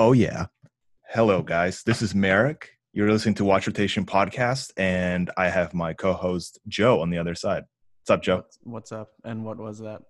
[0.00, 0.46] Oh, yeah.
[1.08, 1.82] Hello, guys.
[1.82, 2.70] This is Merrick.
[2.92, 7.18] You're listening to Watch Rotation Podcast, and I have my co host, Joe, on the
[7.18, 7.64] other side.
[8.02, 8.36] What's up, Joe?
[8.36, 9.08] What's, what's up?
[9.24, 10.02] And what was that?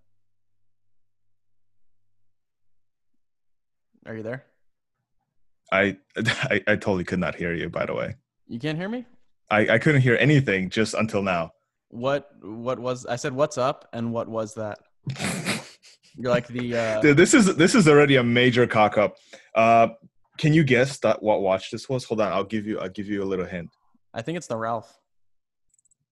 [4.05, 4.45] Are you there?
[5.73, 8.17] I, I, I totally could not hear you, by the way.
[8.47, 9.07] You can't hear me?
[9.51, 11.53] I, I couldn't hear anything just until now.
[11.89, 14.81] What what was I said what's up and what was that?
[16.19, 19.17] You're like the uh Dude, this is this is already a major cock up.
[19.55, 19.89] Uh,
[20.37, 22.05] can you guess that what watch this was?
[22.05, 23.71] Hold on, I'll give you I'll give you a little hint.
[24.13, 24.99] I think it's the Ralph.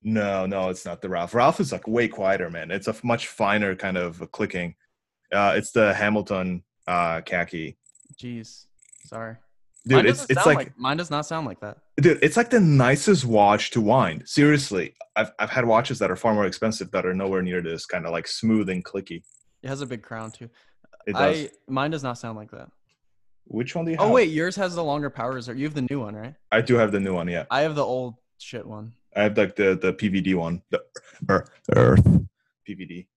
[0.02, 1.34] No, no, it's not the Ralph.
[1.34, 2.70] Ralph is like way quieter, man.
[2.70, 4.77] It's a much finer kind of clicking.
[5.33, 7.77] Uh, it's the Hamilton uh, khaki.
[8.23, 8.66] Jeez.
[9.06, 9.36] Sorry.
[9.86, 11.78] Dude, mine it's it's sound like, mine does not sound like that.
[11.97, 14.28] dude, it's like the nicest watch to wind.
[14.28, 17.86] Seriously, I've I've had watches that are far more expensive that are nowhere near this
[17.86, 19.22] kind of like smooth and clicky.
[19.67, 20.48] It has a big crown too.
[21.09, 21.36] It does.
[21.36, 22.70] I mine does not sound like that.
[23.48, 24.06] Which one do you have?
[24.06, 25.59] Oh wait, yours has the longer power reserve.
[25.59, 26.36] You have the new one, right?
[26.53, 27.27] I do have the new one.
[27.27, 28.92] Yeah, I have the old shit one.
[29.17, 30.84] I have like the the PVD one, the
[31.28, 32.06] Earth, Earth
[32.69, 33.09] PVD.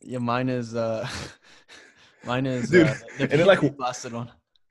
[0.00, 1.08] Yeah, mine is uh
[2.24, 4.30] mine is Dude, uh, the and it, like, busted one.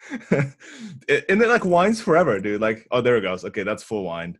[0.31, 2.61] And it like winds forever, dude.
[2.61, 3.43] Like, oh, there it goes.
[3.43, 4.39] Okay, that's full wind.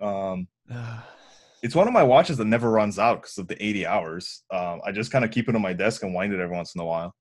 [0.00, 0.48] Um,
[1.62, 4.44] it's one of my watches that never runs out because of the 80 hours.
[4.52, 6.74] Um, I just kind of keep it on my desk and wind it every once
[6.74, 7.14] in a while.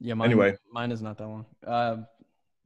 [0.00, 0.56] Yeah, mine, Anyway.
[0.72, 1.46] mine is not that long.
[1.66, 2.06] Um,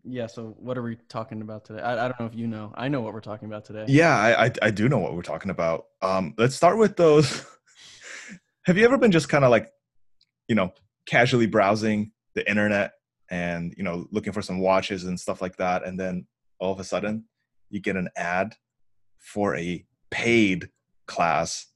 [0.04, 0.26] yeah.
[0.26, 1.82] So what are we talking about today?
[1.82, 2.72] I, I don't know if you know.
[2.76, 3.84] I know what we're talking about today.
[3.88, 5.86] Yeah, I, I I do know what we're talking about.
[6.00, 7.44] Um, let's start with those.
[8.66, 9.68] Have you ever been just kind of like,
[10.48, 10.72] you know,
[11.06, 12.92] casually browsing the internet
[13.30, 16.26] and you know looking for some watches and stuff like that, and then
[16.60, 17.24] all of a sudden
[17.68, 18.54] you get an ad
[19.18, 20.70] for a paid
[21.06, 21.66] class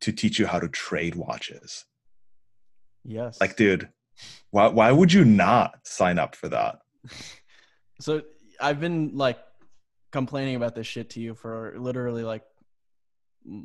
[0.00, 1.84] to teach you how to trade watches.
[3.04, 3.40] Yes.
[3.40, 3.88] Like, dude,
[4.50, 6.78] why why would you not sign up for that?
[7.98, 8.20] So
[8.60, 9.38] I've been like
[10.12, 12.42] complaining about this shit to you for literally like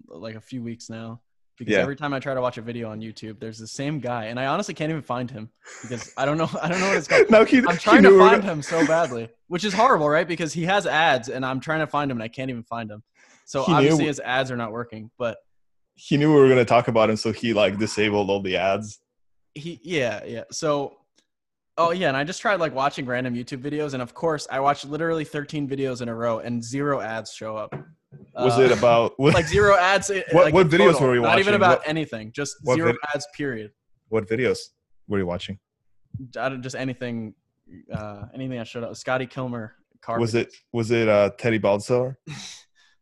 [0.08, 1.22] like a few weeks now.
[1.58, 1.82] Because Yeah.
[1.82, 4.40] every time I try to watch a video on YouTube, there's the same guy, and
[4.40, 5.50] I honestly can't even find him
[5.82, 6.50] because I don't know.
[6.62, 7.30] I don't know what it's called.
[7.30, 10.28] no, he, I'm trying to find him so badly, which is horrible, right?
[10.28, 12.90] Because he has ads, and I'm trying to find him, and I can't even find
[12.90, 13.04] him.
[13.46, 15.12] So He knew- obviously his ads are not working.
[15.18, 15.38] But
[15.96, 19.00] He knew we were gonna talk about him, so he like disabled all the ads.
[19.54, 20.44] he, yeah, yeah.
[20.52, 20.98] So,
[21.78, 24.60] oh yeah, and I just tried like watching random YouTube videos, and of course I
[24.62, 27.74] watched literally 13 videos in a row, and zero ads show up.
[28.36, 30.10] Was Uh, it about like zero ads?
[30.32, 31.08] What- like, what videos total.
[31.08, 31.32] were we watching?
[31.32, 32.32] Not even about What- anything.
[32.32, 33.28] Just zero vid- ads.
[33.36, 33.72] Period.
[34.10, 34.58] what videos
[35.08, 35.60] were you watching?
[36.62, 37.34] Just anything.
[37.94, 38.96] Uh, anything that showed up.
[38.98, 39.76] Scotty Kilmer.
[40.02, 40.40] Car Was videos.
[40.42, 42.16] it was it uh, Teddy Baldassarre?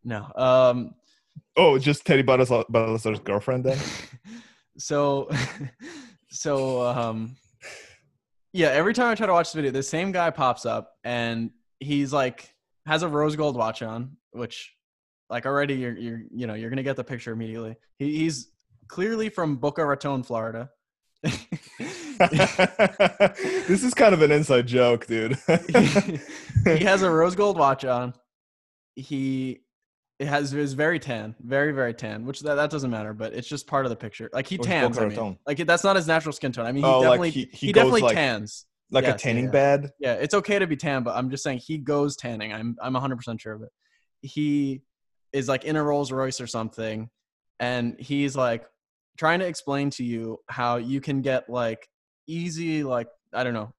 [0.04, 0.32] No.
[0.36, 0.96] Um.
[1.56, 3.78] Oh, just Teddy Baldassarre's girlfriend then?
[4.80, 5.30] so
[6.30, 7.36] so um
[8.54, 11.52] yeah every time i try to watch the video the same guy pops up and
[11.80, 12.56] he's like
[12.86, 14.74] has a rose gold watch on which
[15.30, 18.52] like already you're you're you know you're gonna get the picture immediately he, he's
[18.88, 20.70] clearly from boca raton florida
[21.22, 21.44] this
[23.84, 25.38] is kind of an inside joke, dude.
[26.64, 28.14] he has a rose gold watch on
[28.96, 29.60] he
[30.20, 33.48] it has is very tan very very tan which that, that doesn't matter but it's
[33.48, 35.38] just part of the picture like he oh, tans I mean.
[35.48, 37.68] Like that's not his natural skin tone i mean he Oh, like definitely he- he,
[37.68, 39.52] he definitely like- tans like Yes, a tanning yeah.
[39.52, 39.92] bed.
[40.00, 42.52] Yeah, it's okay to be tan, but I'm just saying he goes tanning.
[42.52, 43.70] I'm I'm 100% sure of it.
[44.22, 44.82] He
[45.32, 47.08] is like in a Rolls Royce or something
[47.60, 48.66] and he's like
[49.18, 51.88] trying to explain to you how you can get like
[52.26, 53.74] easy like I don't know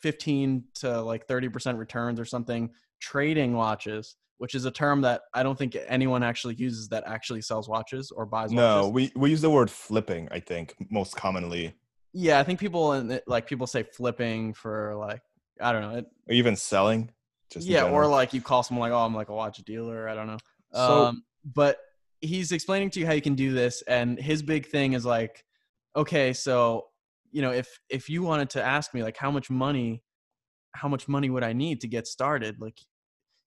[0.00, 5.42] 15 to like 30% returns or something trading watches, which is a term that I
[5.42, 8.92] don't think anyone actually uses that actually sells watches or buys watches No, watches.
[8.92, 11.74] we, we use the word flipping, I think, most commonly.
[12.12, 15.20] Yeah, I think people in it, like people say flipping for like
[15.60, 15.98] I don't know.
[15.98, 17.10] It, Or even selling.
[17.50, 20.08] Just yeah, or like you call someone like, oh, I'm like a watch dealer.
[20.08, 20.38] I don't know.
[20.72, 21.78] So- um, but
[22.20, 25.44] he's explaining to you how you can do this, and his big thing is like,
[25.96, 26.86] okay, so
[27.30, 30.02] you know, if if you wanted to ask me like how much money,
[30.72, 32.78] how much money would I need to get started, like.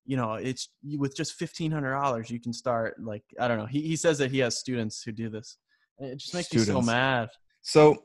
[0.06, 2.96] You know, it's with just fifteen hundred dollars, you can start.
[3.02, 3.66] Like, I don't know.
[3.66, 5.58] He he says that he has students who do this.
[6.00, 7.30] It just makes me so mad.
[7.62, 8.04] So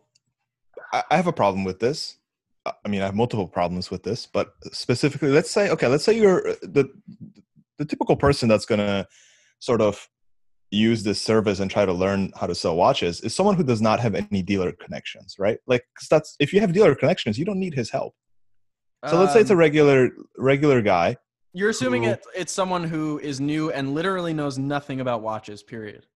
[0.92, 2.18] I have a problem with this.
[2.66, 6.18] I mean, I have multiple problems with this, but specifically, let's say, okay, let's say
[6.18, 6.90] you're uh, the
[7.78, 9.06] the typical person that's gonna
[9.60, 10.06] sort of
[10.70, 13.80] use this service and try to learn how to sell watches is someone who does
[13.80, 15.58] not have any dealer connections, right?
[15.66, 18.14] Like, 'cause that's if you have dealer connections, you don't need his help.
[19.06, 21.16] So let's say it's a Um, regular regular guy.
[21.52, 25.62] You're assuming it, it's someone who is new and literally knows nothing about watches.
[25.62, 26.06] Period.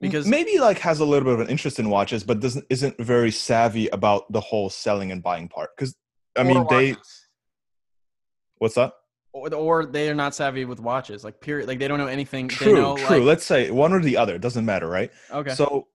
[0.00, 2.98] Because maybe like has a little bit of an interest in watches, but doesn't isn't
[2.98, 5.70] very savvy about the whole selling and buying part.
[5.76, 5.94] Because
[6.36, 6.96] I mean, they.
[8.58, 8.92] What's that?
[9.32, 11.24] or, or they are not savvy with watches.
[11.24, 11.68] Like period.
[11.68, 12.48] Like they don't know anything.
[12.48, 13.18] True, they know, true.
[13.18, 14.34] Like, Let's say one or the other.
[14.34, 15.10] It doesn't matter, right?
[15.30, 15.54] okay.
[15.54, 15.88] So,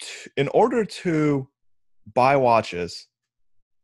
[0.00, 1.48] t- in order to
[2.14, 3.06] buy watches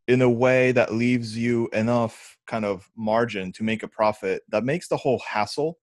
[0.07, 4.63] in a way that leaves you enough kind of margin to make a profit that
[4.71, 5.77] makes the whole hassle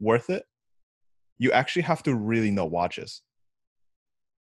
[0.00, 0.44] worth it,
[1.38, 3.22] you actually have to really know watches.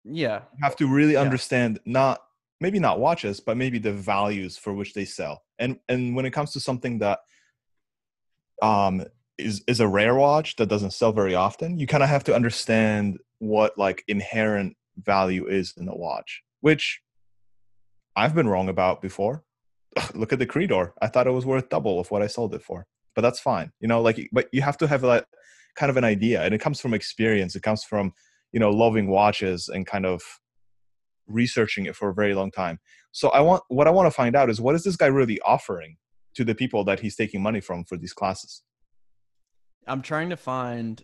[0.06, 0.42] yeah.
[0.58, 1.22] You have to really Yeah.
[1.22, 2.20] understand not
[2.60, 5.44] maybe not watches, but maybe the values for which they sell.
[5.60, 7.20] And and when it comes to something that
[8.62, 9.04] um
[9.38, 12.36] is is a rare watch that doesn't sell very often, you kind of have to
[12.36, 17.02] understand what like inherent value is in a watch, which
[18.16, 19.44] I've been wrong about before.
[20.14, 20.92] Look at the Credor.
[21.02, 22.86] I thought it was worth double of what I sold it for.
[23.16, 23.72] But that's fine.
[23.80, 25.26] You know, like but you have to have that
[25.76, 27.56] kind of an idea and it comes from experience.
[27.56, 28.14] It comes from,
[28.52, 30.22] you know, loving watches and kind of
[31.28, 32.80] researching it for a very long time.
[33.12, 35.40] So I want what I want to find out is what is this guy really
[35.42, 35.98] offering
[36.36, 38.64] to the people that he's taking money from for these classes?
[39.88, 41.04] I'm trying to find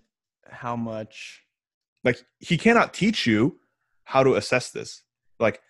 [0.49, 1.43] how much.
[2.03, 3.59] like he cannot teach you
[4.05, 5.03] how to assess this
[5.39, 5.61] like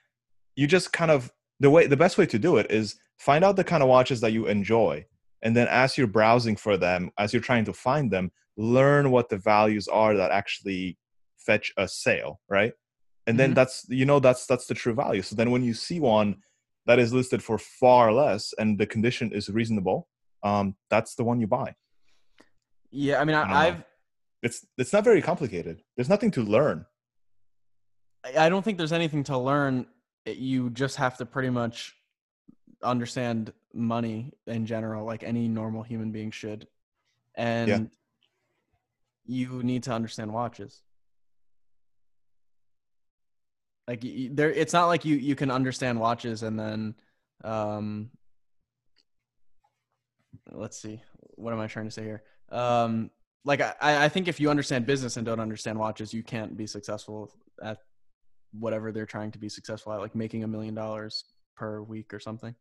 [0.55, 3.55] you just kind of the way the best way to do it is find out
[3.55, 5.05] the kind of watches that you enjoy
[5.41, 9.29] and then as you're browsing for them as you're trying to find them learn what
[9.29, 10.97] the values are that actually
[11.37, 12.73] fetch a sale right
[13.27, 13.55] and then Mhm.
[13.55, 16.37] that's you know that's that's the true value so then when you see one
[16.85, 20.07] that is listed for far less and the condition is reasonable
[20.43, 21.73] um that's the one you buy
[22.91, 23.55] Yeah, I mean, I don't know.
[23.55, 23.83] I, I've.
[24.41, 26.85] it's it's not very complicated there's nothing to learn
[28.37, 29.87] I don't think there's anything to learn.
[30.25, 31.95] It- You just have to pretty much
[32.83, 36.67] understand money in general, like any normal human being should,
[37.35, 37.67] and
[39.25, 40.81] you need to understand watches.
[43.87, 46.95] Like there, it's not like you you can understand watches and then,
[47.43, 48.11] um,
[50.51, 51.01] let's see,
[51.35, 52.23] what am I trying to say here?
[52.49, 53.09] Um,
[53.45, 56.67] like I, I think if you understand business and don't understand watches, you can't be
[56.67, 57.31] successful
[57.61, 57.79] at
[58.51, 61.25] whatever they're trying to be successful at, like making a million dollars
[61.55, 62.55] per week or something.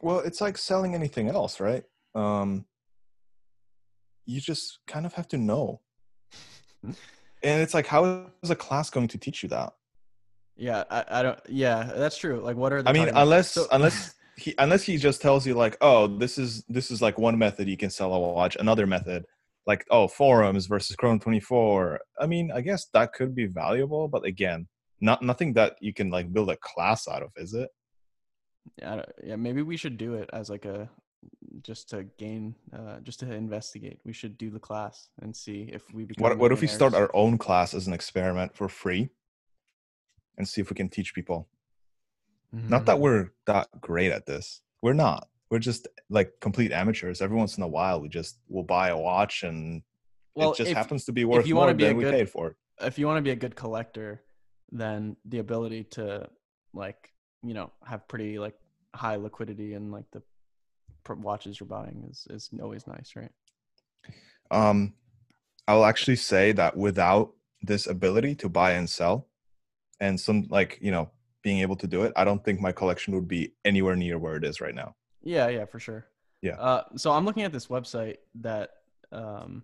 [0.00, 1.84] Well, it's like selling anything else, right?
[2.14, 2.66] Um,
[4.26, 5.80] you just kind of have to know.
[6.84, 6.96] and
[7.42, 9.72] it's like, how is a class going to teach you that?
[10.56, 11.40] Yeah, I, I don't.
[11.48, 12.40] Yeah, that's true.
[12.40, 12.90] Like, what are the?
[12.90, 16.64] I mean, unless So- unless he unless he just tells you like, oh, this is
[16.68, 19.24] this is like one method you can sell a watch, another method
[19.66, 22.00] like oh forums versus Chrono twenty four.
[22.18, 24.68] I mean, I guess that could be valuable, but again,
[25.00, 27.68] not nothing that you can like build a class out of, is it?
[28.78, 30.88] yeah, yeah, maybe we should do it as like a
[31.62, 34.00] just to gain, uh, just to investigate.
[34.04, 36.22] We should do the class and see if we become.
[36.22, 39.10] What what if we start our own class as an experiment for free,
[40.36, 41.48] and see if we can teach people?
[42.52, 42.86] Not Mhm.
[42.86, 44.62] that we're that great at this.
[44.82, 45.28] We're not.
[45.52, 47.20] We're just like complete amateurs.
[47.20, 49.82] Every once in a while, we just will buy a watch, and
[50.34, 52.48] Well, it just if- happens to be worth you more be than we paid for
[52.48, 52.56] it.
[52.80, 54.22] if you want to be a good collector,
[54.70, 56.30] then the ability to
[56.72, 57.10] like
[57.42, 58.54] you know have pretty like
[58.94, 60.22] high liquidity and like the
[61.04, 63.32] pr- watches you're buying is is always nice, right?
[64.50, 64.94] Um,
[65.68, 69.28] I'll actually say that without this ability to buy and sell,
[70.00, 71.10] and some like you know
[71.42, 74.36] being able to do it, I don't think my collection would be anywhere near where
[74.36, 74.96] it is right now.
[75.22, 76.06] Yeah, yeah, for sure.
[76.40, 76.54] Yeah.
[76.54, 78.70] Uh, so I'm looking at this website that
[79.12, 79.62] um,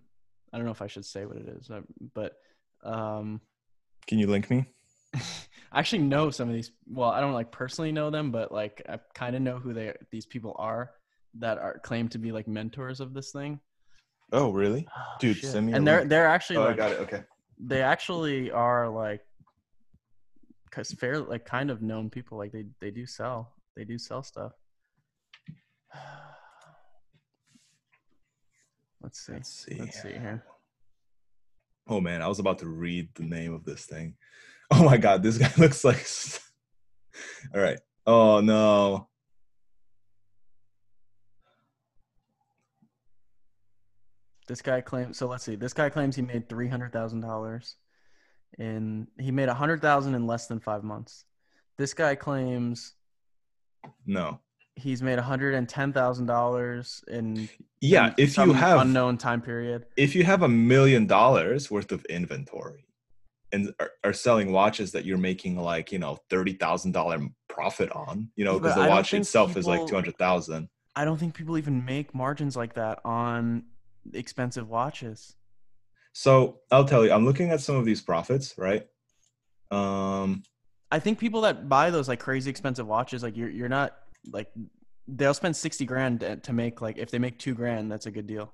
[0.53, 1.81] I don't know if I should say what it is, uh,
[2.13, 2.37] but
[2.83, 3.41] um,
[4.07, 4.65] Can you link me?
[5.15, 6.71] I actually know some of these.
[6.87, 9.93] Well, I don't like personally know them, but like I kind of know who they
[10.11, 10.91] these people are
[11.39, 13.59] that are claimed to be like mentors of this thing.
[14.31, 14.87] Oh, really?
[14.95, 15.49] Oh, Dude, shit.
[15.51, 16.09] send me And they're link.
[16.09, 16.99] they're actually Oh, I got it.
[17.01, 17.23] Okay.
[17.59, 19.21] they actually are like
[20.71, 24.21] cause fair like kind of known people like they they do sell they do sell
[24.21, 24.51] stuff
[29.01, 29.75] let's see Let's see.
[29.79, 30.43] let's see here
[31.91, 34.15] Oh man, I was about to read the name of this thing.
[34.71, 36.05] Oh my god, this guy looks like.
[37.55, 37.79] All right.
[38.05, 39.07] Oh no.
[44.47, 47.73] this guy claims so let's see this guy claims he made $300000
[48.57, 51.25] and he made a 100000 in less than five months
[51.77, 52.93] this guy claims
[54.05, 54.39] No.
[54.79, 57.49] He's made $110000 in
[57.81, 61.91] Yeah, in if you have unknown time period if you have a million dollars worth
[61.91, 62.85] of inventory
[63.51, 67.91] and are, are selling watches that you're making like you know thirty thousand dollar profit
[67.91, 70.69] on, you know, because but the watch itself is like two hundred thousand.
[70.95, 73.63] I don't think people even make margins like that on
[74.13, 75.35] expensive watches.
[76.13, 78.87] So I'll tell you, I'm looking at some of these profits, right?
[79.71, 80.43] Um,
[80.91, 83.95] I think people that buy those like crazy expensive watches, like you're you're not
[84.31, 84.47] like
[85.07, 88.27] they'll spend sixty grand to- make like if they make two grand, that's a good
[88.27, 88.53] deal.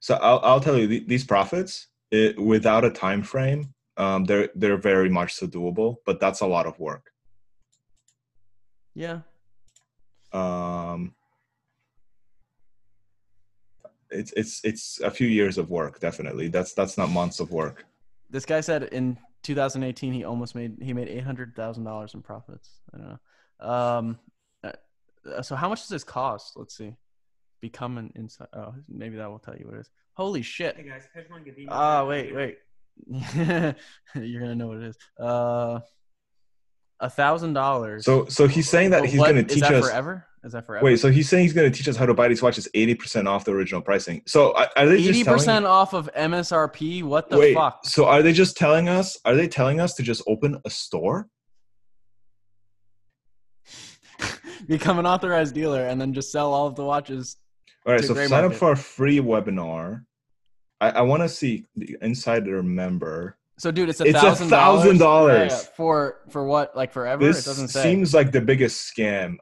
[0.00, 4.50] So I'll I'll tell you th- these profits it, without a time frame, um, they're
[4.54, 7.10] they're very much so doable, but that's a lot of work.
[8.94, 9.20] Yeah,
[10.32, 11.14] Um,
[14.10, 16.48] it's it's it's a few years of work, definitely.
[16.48, 17.84] That's that's not months of work.
[18.30, 22.22] this guy said in 2018 he almost made he made eight hundred thousand dollars in
[22.22, 22.80] profits.
[22.94, 23.18] I don't know.
[23.60, 24.18] Um,
[24.64, 26.52] uh, so how much does this cost?
[26.56, 26.94] Let's see.
[27.60, 28.48] Become an inside.
[28.52, 29.90] Oh, maybe that will tell you what it is.
[30.14, 30.76] Holy shit!
[30.76, 31.66] Hey guys, Pokemon give you.
[31.70, 32.58] Oh wait, wait.
[34.14, 34.96] You're gonna know what it is.
[35.20, 35.80] Uh,
[37.00, 38.04] a thousand dollars.
[38.04, 39.86] So so he's saying that But he's what- going to is teach that us.
[39.88, 40.26] forever.
[40.44, 40.84] Is that forever?
[40.84, 42.94] Wait, so he's saying he's going to teach us how to buy these watches eighty
[42.94, 44.22] percent off the original pricing.
[44.26, 45.38] So are are they eighty just telling?
[45.38, 47.02] percent off of MSRP.
[47.02, 47.84] What the Wait, fuck?
[47.84, 49.18] so are they just telling us?
[49.24, 51.28] Are they telling us to just open a store?
[54.66, 57.36] Become an authorized dealer and then just sell all of the watches.
[57.86, 60.04] All right, so sign up for a free webinar.
[60.80, 63.38] I, I want to see the insider member.
[63.58, 65.66] So, dude, it's a It's a thousand thousand dollars.
[65.76, 66.76] For for what?
[66.76, 67.24] Like forever?
[67.24, 67.82] This it doesn't say.
[67.82, 69.36] seems like the biggest scam.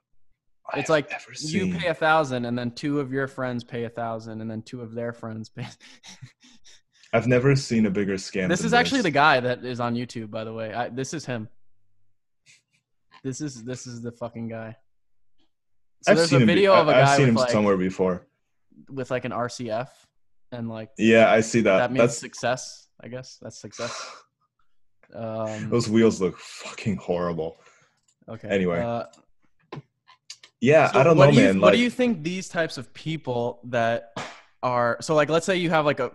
[0.75, 3.91] It's have like you pay a thousand, and then two of your friends pay a
[3.91, 5.67] thousand, and then two of their friends pay.
[7.13, 8.49] I've never seen a bigger scam.
[8.49, 10.75] this is actually the guy that is on YouTube, by the way.
[10.75, 11.49] I, this is him.
[13.23, 14.77] This is this is the fucking guy.
[16.05, 17.35] So I've there's seen a him video I- of a I've guy seen with him
[17.37, 18.27] like, somewhere before.
[18.91, 19.89] with like an RCF,
[20.53, 21.79] and like Yeah, I see that.
[21.79, 22.89] that means That's success.
[23.03, 23.93] I guess that's success.
[25.15, 27.57] Um, those wheels look fucking horrible.
[28.29, 28.49] okay.
[28.49, 28.81] anyway.
[28.81, 29.05] Uh,
[30.61, 31.61] Yeah, So I don't know, do you, man.
[31.61, 34.13] What Like, do you think these types of people that
[34.63, 35.29] are so like?
[35.29, 36.11] Let's say you have like a,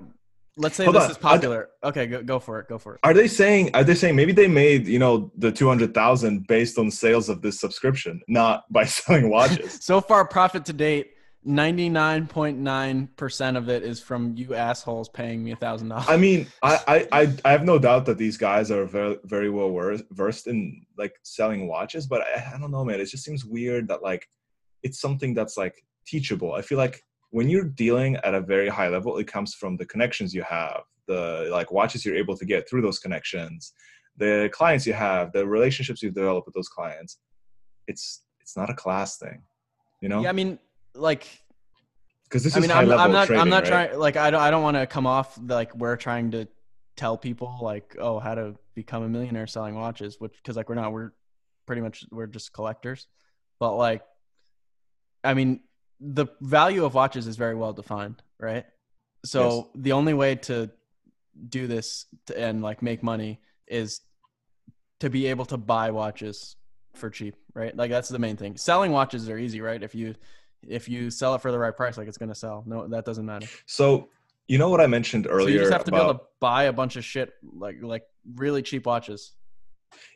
[0.60, 1.70] let's say Hold this on, is popular.
[1.84, 2.68] Okay, go, go for it.
[2.68, 3.00] Go for it.
[3.04, 3.72] are they saying?
[3.74, 7.30] Are they saying maybe they made you know the two hundred thousand based on sales
[7.30, 9.80] of this subscription, not by selling watches?
[9.90, 11.14] So far, profit to date,
[11.44, 15.90] ninety nine point nine percent of it is from you assholes paying me a thousand
[15.90, 16.06] dollars.
[16.08, 19.50] I mean, I, I I I have no doubt that these guys are very very
[19.50, 19.72] well
[20.12, 23.00] versed in like selling watches, but I, I don't know, man.
[23.00, 24.28] It just seems weird that like
[24.84, 25.76] it's something that's like
[26.06, 26.54] teachable.
[26.54, 27.02] I feel like
[27.32, 30.82] when you're dealing at a very high level, it comes from the connections you have,
[31.08, 33.74] the like watches you're able to get through those connections,
[34.18, 37.20] the clients you have, the relationships you've developed with those clients.
[37.88, 39.44] It's it's not a class thing,
[40.02, 40.58] you know, yeah, I mean,
[40.96, 41.28] like,
[42.24, 43.90] because this I is mean, high I'm, level I'm not, trading, I'm not right?
[43.90, 46.48] trying, like, I don't, I don't want to come off like we're trying to
[46.98, 50.76] tell people like, oh, how to become a millionaire selling watches, which because like we're
[50.76, 51.12] not, we're
[51.68, 53.08] pretty much we're just collectors,
[53.60, 54.02] but like,
[55.24, 55.60] I mean,
[56.00, 58.66] the value of watches is very well defined, right?
[59.26, 60.70] So the only way to
[61.50, 64.02] do this and like make money is
[65.00, 66.56] to be able to buy watches
[66.96, 67.76] for cheap, right?
[67.76, 68.58] Like that's the main thing.
[68.58, 69.82] Selling watches are easy, right?
[69.82, 70.16] If you
[70.68, 72.64] if you sell it for the right price, like it's gonna sell.
[72.66, 73.48] No, that doesn't matter.
[73.66, 74.10] So
[74.48, 76.26] you know what I mentioned earlier so you just have to about be able to
[76.40, 78.04] buy a bunch of shit, like like
[78.36, 79.34] really cheap watches.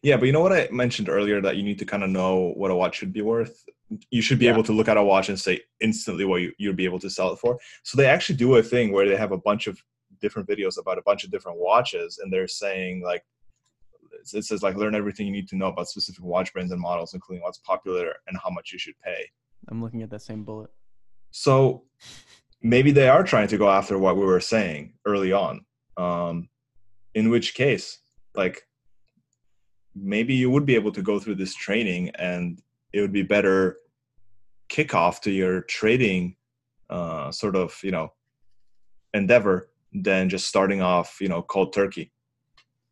[0.02, 2.54] Yeah, but you know what I mentioned earlier that you need to kind of know
[2.56, 3.66] what a watch should be worth.
[4.10, 4.54] You should be Yeah.
[4.54, 7.10] able to look at a watch and say instantly what you, you'd be able to
[7.10, 7.58] sell it for.
[7.84, 9.82] So they actually do a thing where they have a bunch of
[10.22, 13.24] different videos about a bunch of different watches, and they're saying like
[14.34, 17.14] it says like learn everything you need to know about specific watch brands and models,
[17.14, 19.30] including what's popular and how much you should pay.
[19.68, 20.70] I'm looking at that same bullet.
[21.32, 21.84] So
[22.62, 25.66] maybe they are trying to go after what we were saying early on.
[25.98, 26.50] Um,
[27.14, 28.00] in which case,
[28.34, 28.64] like
[29.96, 32.62] maybe you would be able to go through this training and
[32.94, 33.78] it would be better
[34.70, 36.36] kickoff to your trading
[36.90, 38.12] uh, sort of you know
[39.14, 42.12] endeavor than just starting off you know cold turkey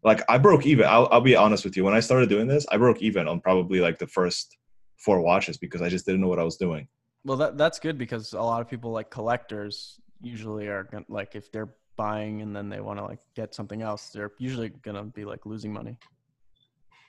[0.03, 2.65] like i broke even I'll, I'll be honest with you when i started doing this
[2.71, 4.57] i broke even on probably like the first
[4.97, 6.87] four watches because i just didn't know what i was doing
[7.23, 11.35] Well, that that's good because a lot of people like collectors usually are gonna, like
[11.35, 15.03] if they're buying and then they want to like get something else, they're usually gonna
[15.03, 15.97] be like losing money.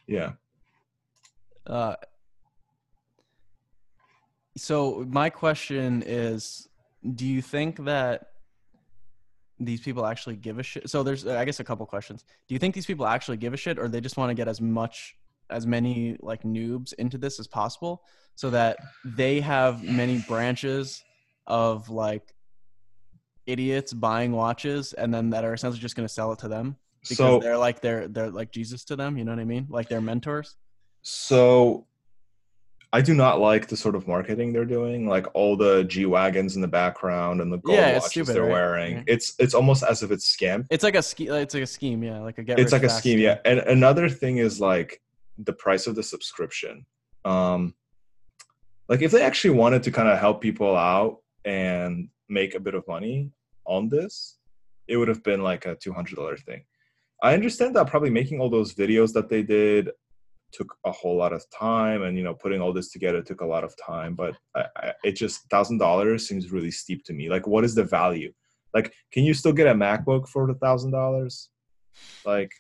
[0.06, 0.32] Yeah
[1.66, 1.94] Uh,
[4.56, 6.68] so my question is,
[7.14, 8.28] do you think that
[9.59, 10.90] these people actually give a shit?
[10.90, 12.25] So there's, I guess, a couple questions.
[12.49, 14.49] Do you think these people actually give a shit, or they just want to get
[14.49, 15.16] as much,
[15.50, 18.02] as many like noobs into this as possible,
[18.35, 21.02] so that they have many branches
[21.47, 22.35] of like
[23.47, 26.76] idiots buying watches, and then that are essentially just going to sell it to them
[27.02, 29.16] because so they're like they're they're like Jesus to them.
[29.18, 29.66] You know what I mean?
[29.68, 30.56] Like they're mentors.
[31.02, 31.87] So
[32.92, 36.56] I do not like the sort of marketing they're doing, like all the G wagons
[36.56, 38.52] in the background and the gold Yeah, watches stupid, they're right?
[38.52, 39.04] wearing.
[39.06, 40.66] It's it's almost as if it's scam.
[40.71, 42.21] It's like a ske- It's like a scheme, yeah.
[42.21, 42.59] Like a get.
[42.61, 43.38] It's like a scheme, yeah.
[43.44, 45.00] And another thing is like
[45.38, 46.87] the price of the subscription.
[47.25, 47.75] Um
[48.88, 52.75] like if they actually wanted to kind of help people out and make a bit
[52.75, 53.30] of money
[53.64, 54.38] on this,
[54.87, 56.62] it would have been like a two hundred dollar thing.
[57.22, 59.90] I understand that probably making all those videos that they did
[60.52, 63.46] took a whole lot of time, and you know putting all this together took a
[63.46, 64.14] lot of time.
[64.14, 67.30] But I, I, it just thousand dollars seems really steep to me.
[67.30, 68.32] Like, what is the value?
[68.74, 71.50] Like, can you still get a MacBook for the thousand dollars?
[72.24, 72.50] Like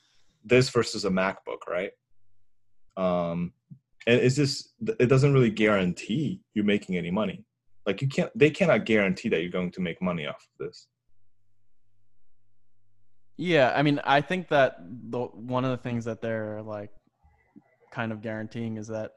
[0.44, 1.90] this versus a MacBook, right?
[2.96, 3.52] Um,
[4.06, 7.44] and it's just it doesn't really guarantee you making any money.
[7.86, 10.86] Like you can't, they cannot guarantee that you're going to make money off of this.
[13.36, 14.76] Yeah, I mean, I think that
[15.10, 16.90] the one of the things that they're like
[17.90, 19.12] kind of guaranteeing is that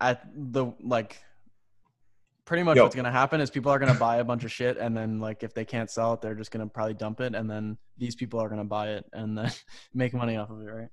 [0.00, 1.18] at the like
[2.44, 2.82] pretty much Yo.
[2.82, 5.42] what's gonna happen is people are gonna buy a bunch of shit and then like
[5.42, 8.40] if they can't sell it, they're just gonna probably dump it and then these people
[8.40, 9.52] are gonna buy it and then
[9.94, 10.88] make money off of it, right?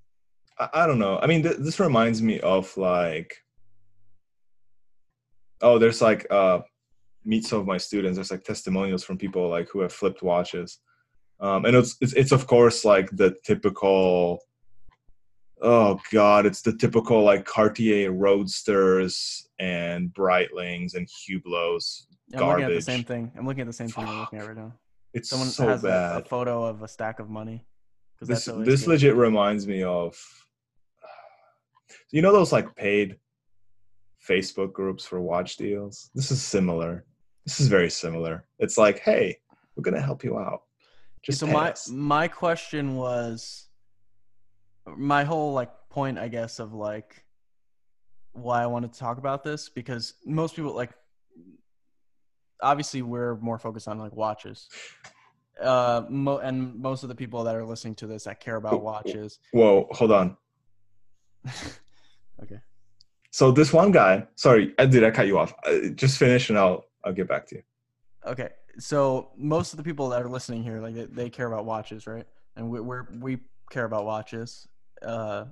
[0.60, 1.20] I, I don't know.
[1.20, 3.36] I mean, th- this reminds me of like,
[5.62, 6.60] oh, there's like uh,
[7.26, 8.18] meet some of my students.
[8.18, 10.80] There's like testimonials from people like who have flipped watches,
[11.40, 14.40] um, and it's, it's it's of course like the typical.
[15.60, 22.06] Oh God, it's the typical like Cartier Roadsters and Breitlings and Hublots.
[22.34, 22.84] I'm looking at the Garbage.
[22.84, 23.32] same thing.
[23.36, 24.74] I'm looking at the same thing you're looking at right now.
[25.14, 27.66] It's Someone so has a, a photo of a stack of money
[28.22, 28.88] this this good.
[28.88, 30.18] legit reminds me of
[32.12, 33.18] you know those like paid
[34.28, 37.06] facebook groups for watch deals this is similar
[37.46, 39.38] this is very similar it's like hey
[39.76, 40.64] we're gonna help you out
[41.28, 43.68] just so pay my my question was
[44.96, 47.24] my whole like point i guess of like
[48.34, 50.92] why i wanted to talk about this because most people like
[52.62, 54.68] obviously we're more focused on like watches.
[55.62, 58.82] Uh mo- and most of the people that are listening to this that care about
[58.82, 59.40] watches.
[59.52, 60.38] Whoa hold on.
[62.44, 62.60] Okay.
[63.32, 65.56] So this one guy sorry i did i cut you off?
[65.66, 67.64] Uh, just finish and i'll i'll get back to you.
[68.28, 68.50] Okay
[68.80, 72.08] so most of the people that are listening here like they, they care about watches
[72.08, 72.26] right?
[72.56, 73.40] And we, we're we
[73.72, 74.68] care about watches
[75.02, 75.46] uh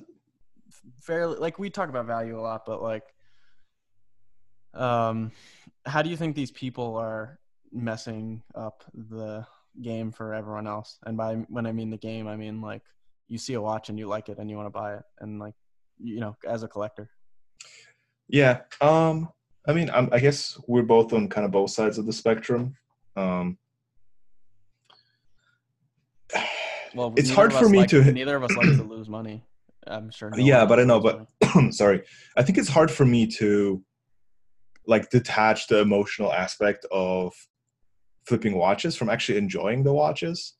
[1.01, 3.03] fairly like we talk about value a lot but like
[4.73, 5.31] um
[5.85, 7.39] how do you think these people are
[7.71, 9.45] messing up the
[9.81, 10.97] game for everyone else?
[11.05, 12.81] And by when i mean the game i mean like
[13.27, 15.39] you see a watch and you like it and you want to buy it and
[15.39, 15.55] like
[15.99, 17.09] you know as a collector.
[18.27, 19.29] Yeah um
[19.67, 22.75] i mean I'm, i guess we're both on kind of both sides of the spectrum
[23.15, 23.57] um
[26.93, 29.43] well It's hard for me like- to- neither of us like to lose money.
[29.87, 31.27] I'm sure no Yeah, but I know, but-
[31.71, 32.01] sorry.
[32.35, 33.83] I think it's hard for me to
[34.87, 37.33] like detach the emotional aspect of
[38.27, 40.53] flipping watches from actually enjoying the watches.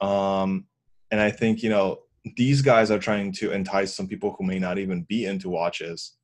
[0.00, 0.66] Um
[1.10, 1.98] and i think you know
[2.36, 6.16] these guys are trying to entice some people who may not even be into watches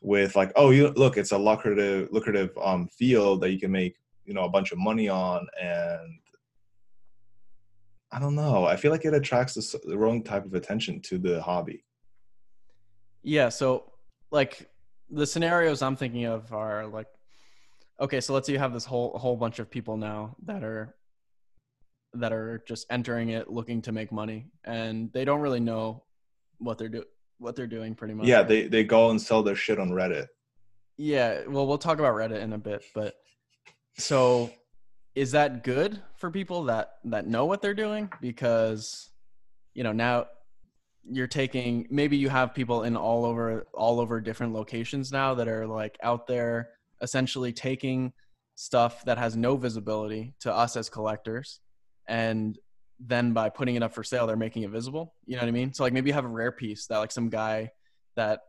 [0.00, 3.94] with like oh you look it's a lucrative lucrative um field that you can make
[4.24, 6.18] you know a bunch of money on and
[8.12, 11.40] i don't know i feel like it attracts the, wrong type of attention to the
[11.42, 11.84] hobby
[13.22, 13.92] Yeah, so
[14.30, 14.68] like
[15.10, 17.06] the scenarios I'm thinking of are like
[18.00, 20.96] okay, so let's say you have this whole whole bunch of people now that are
[22.14, 26.02] that are just entering it looking to make money and they don't really know
[26.58, 27.04] what they're do
[27.38, 28.26] what they're doing pretty much.
[28.26, 28.48] yeah right?
[28.48, 30.26] they they go and sell their shit on reddit
[30.96, 33.14] Yeah, well we'll talk about Reddit in a bit, but
[33.98, 34.50] so
[35.14, 38.10] is that good for people that that know what they're doing?
[38.20, 39.10] Because
[39.74, 40.26] you know now
[41.10, 45.48] you're taking maybe you have people in all over all over different locations now that
[45.48, 48.12] are like out there essentially taking
[48.54, 51.60] stuff that has no visibility to us as collectors.
[52.08, 52.58] And
[53.00, 55.14] then by putting it up for sale they're making it visible.
[55.26, 55.74] You know what i mean?
[55.74, 57.70] So like maybe you have a rare piece that like some guy
[58.16, 58.40] that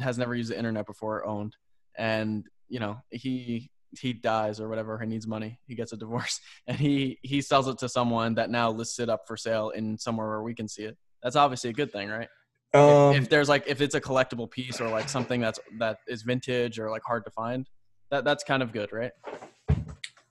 [0.00, 1.56] has never used the internet before owned.
[1.96, 6.40] And you know he he dies or whatever he needs money he gets a divorce
[6.66, 9.98] and he he sells it to someone that now lists it up for sale in
[9.98, 10.96] somewhere where we can see it.
[11.22, 12.28] That's obviously a good thing right?
[12.74, 15.98] If- um if, there's like if it's a collectible piece or like something that's that
[16.08, 17.68] is vintage or like hard to find
[18.10, 19.12] that that's kind of good right?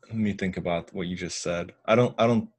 [0.08, 1.74] Let me think about what you just said.
[1.86, 2.50] I don't i don't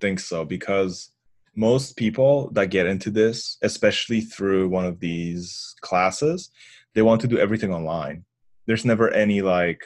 [0.00, 1.10] think so because
[1.58, 6.50] most people that get into this especially through one of these classes
[6.96, 8.24] they want to do everything online.
[8.66, 9.84] There's never any like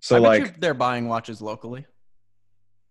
[0.00, 1.86] so I like you they're buying watches locally.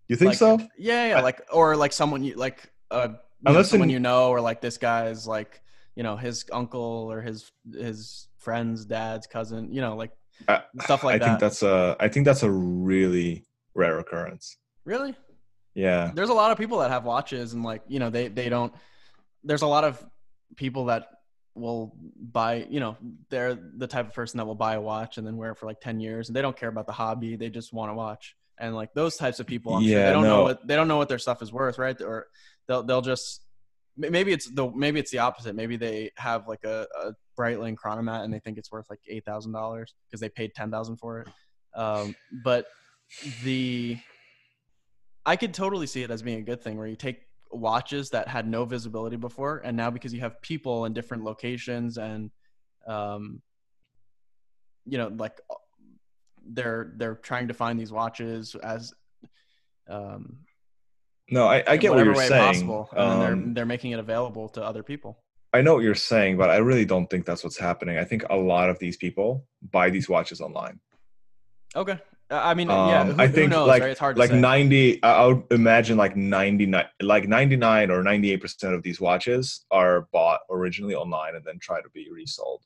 [0.08, 0.60] You think like, so?
[0.78, 3.94] yeah yeah I- like or like someone you like uh you know, Unless someone in-
[3.94, 5.62] you know or like this guy's like
[5.96, 10.12] you know his uncle or his his friend's dad's cousin you know like
[10.48, 11.26] I, stuff like that.
[11.26, 13.44] I think that's a i think that's a really
[13.74, 14.58] rare occurrence.
[14.86, 15.16] Really?
[15.76, 16.12] Yeah.
[16.14, 18.74] There's a lot of people that have watches and like you know they they don't
[19.44, 20.04] there's a lot of
[20.56, 21.08] people that
[21.58, 22.98] will buy you know
[23.30, 25.66] they're the type of person that will buy a watch and then wear it for
[25.66, 28.36] like 10 years and they don't care about the hobby they just want to watch
[28.60, 30.38] and like those types of people I'm sure Yeah, they don't no.
[30.38, 32.28] know what they don't know what their stuff is worth right or
[32.68, 33.42] they'll they'll just
[33.98, 38.24] maybe it's the maybe it's the opposite maybe they have like a, a breitling chronomat
[38.24, 41.20] and they think it's worth like eight thousand dollars because they paid ten thousand for
[41.22, 41.28] it
[41.76, 42.66] um, but
[43.44, 43.98] the
[45.26, 48.28] i could totally see it as being a good thing where you take watches that
[48.28, 52.32] had no visibility before and now because you have people in different locations and
[52.88, 53.42] um
[54.86, 55.40] you know like
[56.50, 58.94] they're they're trying to find these watches as
[59.90, 60.40] um
[61.30, 62.54] No, I, I get what you're saying.
[62.54, 65.84] possible and then they're Um, they're making it available to other people I know what
[65.84, 67.98] you're saying, but I really don't think that's what's happening.
[67.98, 70.80] I think a lot of these people buy these watches online.
[71.76, 73.92] okay i mean yeah Um, who, I think knows like right?
[73.92, 74.40] it's hard to like say.
[74.40, 80.42] 90 I would imagine like 99 like 99 or 98% of these watches are bought
[80.50, 82.64] originally online and then try to be resold.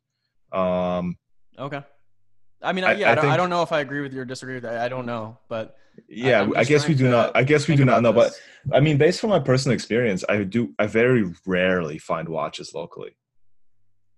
[0.52, 1.18] Um
[1.60, 1.82] okay
[2.64, 4.22] i mean I- yeah I I, don't, I don't know if i agree with you
[4.22, 5.76] or disagree with that i don't know but
[6.08, 8.32] yeah, I guess we do not I guess we do not know, but.
[8.72, 13.12] I mean based on my personal experience, I do I very rarely find watches locally.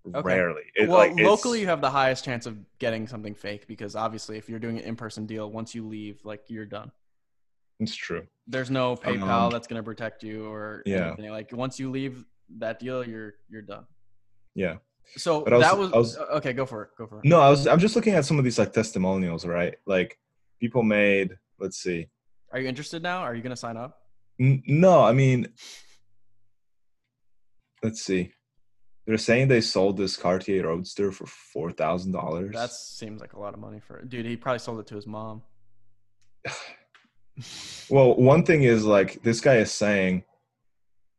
[0.06, 0.20] Okay.
[0.22, 0.62] Rarely.
[0.74, 4.36] It, well like, locally you have the highest chance of getting something fake because obviously
[4.36, 6.90] if you're doing an in-person deal once you leave like you're done
[7.80, 8.26] it's true.
[8.46, 11.08] there's no paypal Um, that's going to protect you or Yeah.
[11.08, 11.30] anything.
[11.30, 12.24] like once you leave
[12.58, 13.86] that deal you're you're done
[14.54, 14.76] Yeah.
[15.16, 17.40] so But was- that was, I was- okay go for it go for it No,
[17.40, 19.74] I was I'm just looking at some of these like testimonials, right?
[19.86, 20.18] Like
[20.60, 22.08] people made let's see.
[22.52, 23.98] are you interested now are you going to sign up
[24.38, 25.46] N- no, I mean,
[27.82, 28.32] let's see.
[29.06, 32.54] They're saying they sold this Cartier Roadster for four thousand dollars.
[32.54, 35.06] that seems like a lot of money for dude he probably sold it to his
[35.06, 35.42] mom
[37.90, 38.14] well.
[38.16, 40.24] One thing is like this guy is saying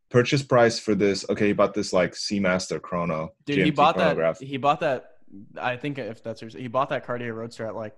[0.10, 1.26] purchase price for this.
[1.30, 3.34] Okay, he bought this like Seamaster Chrono.
[3.45, 4.39] dude he bought chronograph.
[4.39, 5.12] that he bought that
[5.60, 7.95] i think if that's your, he bought that cartier roadster at like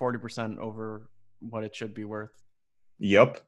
[0.00, 1.08] 40% over
[1.40, 2.32] what it should be worth
[2.98, 3.40] Yep.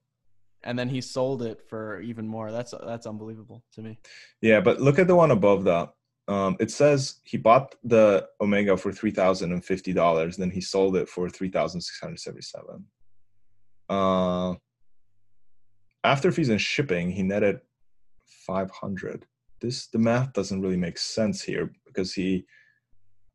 [0.65, 2.51] And then he sold it for even more.
[2.53, 3.99] That's that's unbelievable to me.
[4.41, 5.93] Yeah, but look at the one above that.
[6.27, 10.37] Um, it says he bought the Omega for three thousand and fifty dollars.
[10.37, 12.85] Then he sold it for three thousand six hundred seventy-seven.
[13.89, 14.55] Uh,
[16.05, 17.61] after fees and shipping, he netted
[18.47, 19.27] five hundred.
[19.61, 22.45] This the math doesn't really make sense here because he,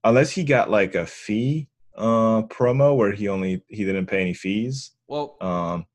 [0.03, 4.33] unless he got like a fee uh promo where he only he didn't pay any
[4.33, 4.91] fees.
[5.07, 5.86] Well, Um,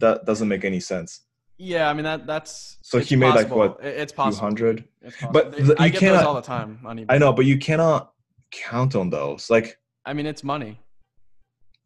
[0.00, 1.20] that doesn't make any sense.
[1.58, 4.44] yeah, I mean that that's So he made, like, what, it's possible.
[4.46, 4.84] hundred.
[5.02, 5.32] It's possible.
[5.32, 7.06] But They- the- I you get those all the time on eBay.
[7.08, 8.12] I know, but you cannot
[8.50, 9.48] count on those.
[9.50, 10.80] Like, I mean, it's money.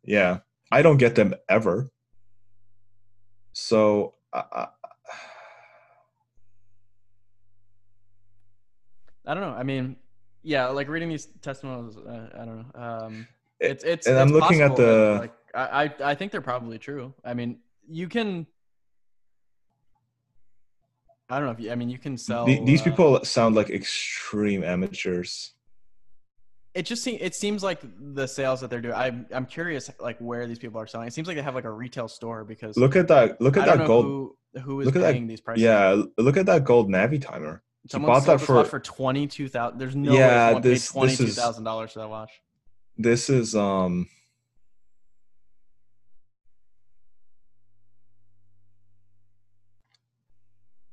[0.04, 0.38] yeah,
[0.72, 1.90] I don't get them ever.
[3.52, 4.68] So, I,
[9.26, 9.54] don't know.
[9.56, 9.96] I mean,
[10.42, 11.96] yeah, like reading these testimonials.
[11.96, 12.80] Uh, I don't know.
[12.80, 13.28] Um,
[13.60, 14.06] it's it's.
[14.06, 17.14] and it's I'm looking at possible the- Like, I, I I think they're probably true.
[17.24, 18.46] I mean, you can.
[21.30, 21.70] I don't know if you.
[21.72, 22.44] I mean, you can sell.
[22.44, 25.52] the- these uh, people sound like extreme amateurs.
[26.74, 27.80] it just seems it seems like
[28.14, 28.94] the sales that they're doing.
[28.94, 31.08] I'm I'm curious like where these people are selling.
[31.08, 33.40] It seems like they have like a retail store because Look at that!
[33.40, 34.04] Look I at don't that know gold.
[34.04, 35.62] who who is look at that- paying these prices.
[35.62, 37.60] Yeah, look at that gold Navitimer.
[37.88, 39.78] someone bought that for- for twenty two thousand.
[39.78, 42.30] There's no Yeah, way this- paid twenty is- two thousand dollars for that watch.
[42.98, 44.08] This is um.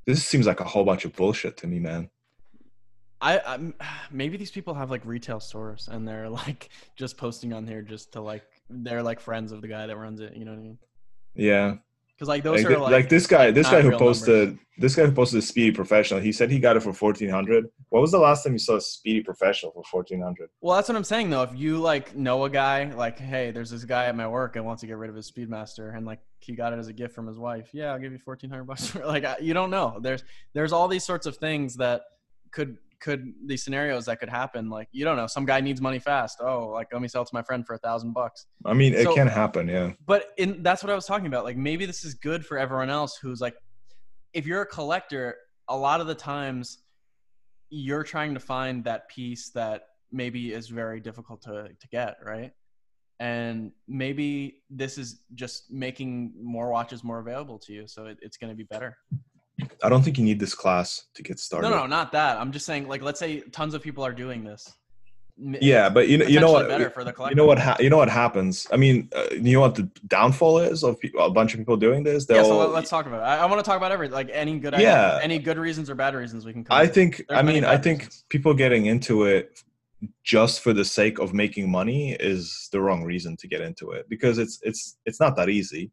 [0.06, 2.10] This seems like a whole bunch of bullshit to me, man.
[3.22, 3.74] I I'm,
[4.12, 8.14] maybe these people have like retail stores and they're like just posting on here just
[8.14, 10.36] to like they're like friends of the guy that runs it.
[10.36, 10.78] You know what I mean?
[11.36, 11.76] Yeah,
[12.22, 14.20] Because like those like, are like like this guy, this guy who real numbers.
[14.20, 16.20] posted, this guy who posted a Speedy Professional.
[16.20, 17.66] He said he got it for fourteen hundred.
[17.90, 20.52] What was the last time you saw a Speedy Professional for fourteen hundred?
[20.62, 21.42] Well, that's what I'm saying though.
[21.42, 24.64] If you like know a guy, like, hey, there's this guy at my work and
[24.64, 27.16] wants to get rid of his Speedmaster, and like he got it as a gift
[27.16, 27.72] from his wife.
[27.74, 28.94] Yeah, I'll give you fourteen hundred bucks.
[29.04, 29.98] Like I- you don't know.
[30.00, 32.04] There's there's all these sorts of things that
[32.52, 34.70] could could these scenarios that could happen.
[34.70, 35.28] Like you don't know.
[35.28, 36.38] Some guy needs money fast.
[36.40, 38.46] Oh, like let me sell it to my friend for a thousand bucks.
[38.66, 39.68] I mean, it So- can happen.
[39.68, 41.44] Yeah, But in that's what I was talking about.
[41.44, 43.56] Like maybe this is good for everyone else who's like,
[44.34, 45.36] if you're a collector,
[45.68, 46.80] a lot of the times
[47.70, 52.52] you're trying to find that piece that maybe is very difficult to to get, right?
[53.20, 58.38] And maybe this is just making more watches more available to you, so it, it's
[58.38, 58.98] going to be better.
[59.84, 61.70] I don't think you need this class to get started.
[61.70, 62.38] No, no, not that.
[62.38, 64.72] I'm just saying, like, let's say tons of people are doing this.
[65.38, 66.68] Yeah, but you know, you know what?
[66.68, 67.58] better for the You know what?
[67.58, 68.68] Ha- you know what happens.
[68.72, 71.78] I mean, uh, you know what the downfall is of pe- a bunch of people
[71.78, 72.28] doing this.
[72.30, 73.24] yeah, so They'll- let- let's talk about it.
[73.24, 75.20] I, I want to talk about every like any good Yeah.
[75.24, 77.24] any good reasons or bad reasons we can come I think.
[77.30, 78.26] I mean, I think reasons.
[78.30, 79.60] people getting into it
[80.24, 84.08] just for the sake of making money is the wrong reason to get into it
[84.10, 85.90] because it's it's it's not that easy.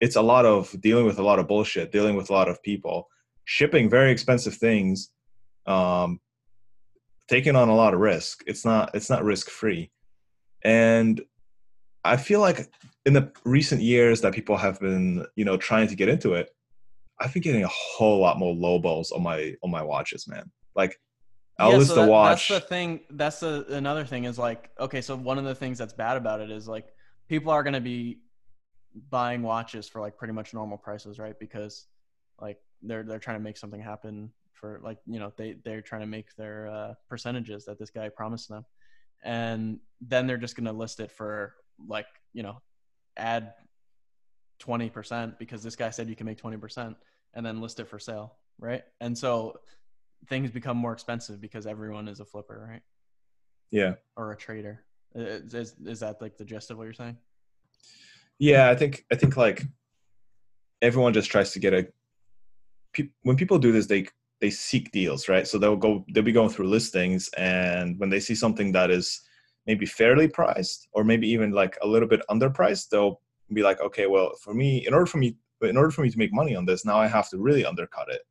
[0.00, 2.62] It's a lot of dealing with a lot of bullshit, dealing with a lot of
[2.62, 3.08] people,
[3.44, 5.10] shipping very expensive things,
[5.66, 6.20] um,
[7.28, 8.42] taking on a lot of risk.
[8.46, 9.90] It's not it's not risk free,
[10.62, 11.20] and
[12.04, 12.70] I feel like
[13.04, 16.50] in the recent years that people have been you know trying to get into it,
[17.20, 20.50] I've been getting a whole lot more low balls on my on my watches, man.
[20.74, 20.98] Like
[21.58, 22.48] I'll Yeah, list so the watch.
[22.48, 23.00] That's the thing.
[23.10, 26.40] That's the another thing is like okay, so one of the things that's bad about
[26.40, 26.86] it is like
[27.28, 28.20] people are gonna be
[29.10, 31.38] buying watches for like pretty much normal prices, right?
[31.38, 31.86] Because
[32.40, 36.02] like they're they're trying to make something happen for like you know they they're trying
[36.02, 38.64] to make their uh, percentages that this guy promised them,
[39.24, 41.54] and then they're just gonna list it for
[41.88, 42.60] like you know
[43.16, 43.54] add
[44.58, 46.96] twenty percent because this guy said you can make twenty percent,
[47.34, 48.82] and then list it for sale, right?
[49.00, 49.58] And so
[50.28, 52.82] things become more expensive because everyone is a flipper, right?
[53.70, 53.94] yeah.
[54.16, 54.84] Or a trader.
[55.14, 57.16] Is, is, is that like the gist of what you're saying?
[58.38, 59.62] Yeah, I think I think like
[60.82, 61.86] everyone just tries to get a.
[62.92, 64.08] Pe- when people do this, they
[64.40, 65.46] they seek deals, right?
[65.46, 69.22] So they'll go they'll be going through listings, and when they see something that is
[69.66, 73.20] maybe fairly priced or maybe even like a little bit underpriced, they'll
[73.52, 76.18] be like, okay, well, for me, in order for me, in order for me to
[76.18, 78.22] make money on this, now I have to really undercut it.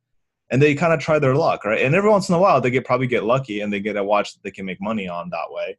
[0.50, 1.82] And they kind of try their luck, right?
[1.82, 4.04] And every once in a while, they get probably get lucky and they get a
[4.04, 5.76] watch that they can make money on that way.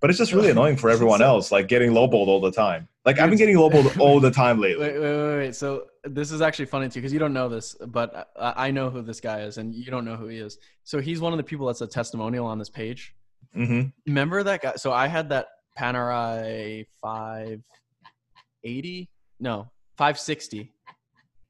[0.00, 2.88] But it's just really annoying for everyone else, like getting lowballed all the time.
[3.04, 4.86] Like I've been getting lowballed all the time lately.
[4.86, 5.54] Wait, wait, wait, wait.
[5.54, 8.88] So this is actually funny too because you don't know this, but I, I know
[8.88, 10.56] who this guy is, and you don't know who he is.
[10.84, 13.14] So he's one of the people that's a testimonial on this page.
[13.54, 13.88] Mm-hmm.
[14.06, 14.72] Remember that guy?
[14.76, 20.72] So I had that Panerai 580, no 560.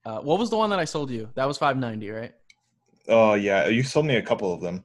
[0.07, 1.31] Uh, what was the one that I sold you?
[1.35, 2.33] That was 590, right?
[3.09, 4.85] Oh yeah, you sold me a couple of them.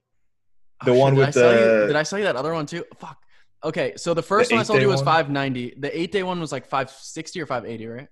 [0.86, 2.66] The Oh, one with I sell you- the- did I sell you that other one
[2.66, 2.84] too?
[3.00, 3.18] Fuck.
[3.64, 5.06] Okay, so the first one I sold you was one?
[5.06, 5.76] 590.
[5.80, 8.08] The eight day one was like 560 or 580, right?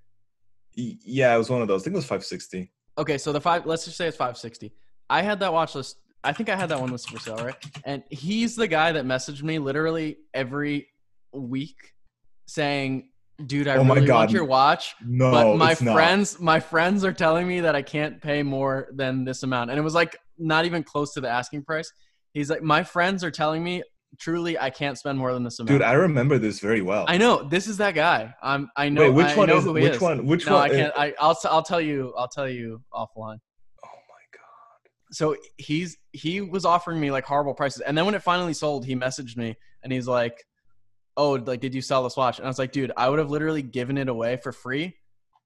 [0.75, 1.81] Yeah, it was one of those.
[1.81, 2.71] I think it was 560.
[2.97, 3.65] Okay, so the five.
[3.65, 4.73] Let's just say it's 560.
[5.09, 5.97] I had that watch list.
[6.23, 7.55] I think I had that one listed for sale, right?
[7.85, 10.87] And he's the guy that messaged me literally every
[11.31, 11.77] week
[12.47, 13.09] saying,
[13.45, 15.93] "Dude, I Oh really want your watch, No, but my it's not.
[15.93, 19.79] friends, my friends are telling me that I can't pay more than this amount." And
[19.79, 21.91] it was like not even close to the asking price.
[22.33, 23.83] He's like, "My friends are telling me
[24.19, 27.05] truly I can't spend more than this amount." Dude, I remember this very well.
[27.07, 28.33] I know this is that guy.
[28.41, 28.69] I'm.
[28.75, 29.01] I know.
[29.03, 30.01] Wait, which I one know is who he which is.
[30.01, 30.25] one?
[30.25, 30.71] Which No, one?
[30.71, 30.93] I can't.
[30.97, 31.37] I, I'll.
[31.45, 32.13] I'll tell you.
[32.17, 33.37] I'll tell you offline
[33.83, 35.11] Oh my god.
[35.11, 38.85] so he's he was offering me like horrible prices and then when it finally sold
[38.85, 40.43] he messaged me and he's like
[41.15, 43.29] oh like did you sell this watch and i was like dude i would have
[43.29, 44.95] literally given it away for free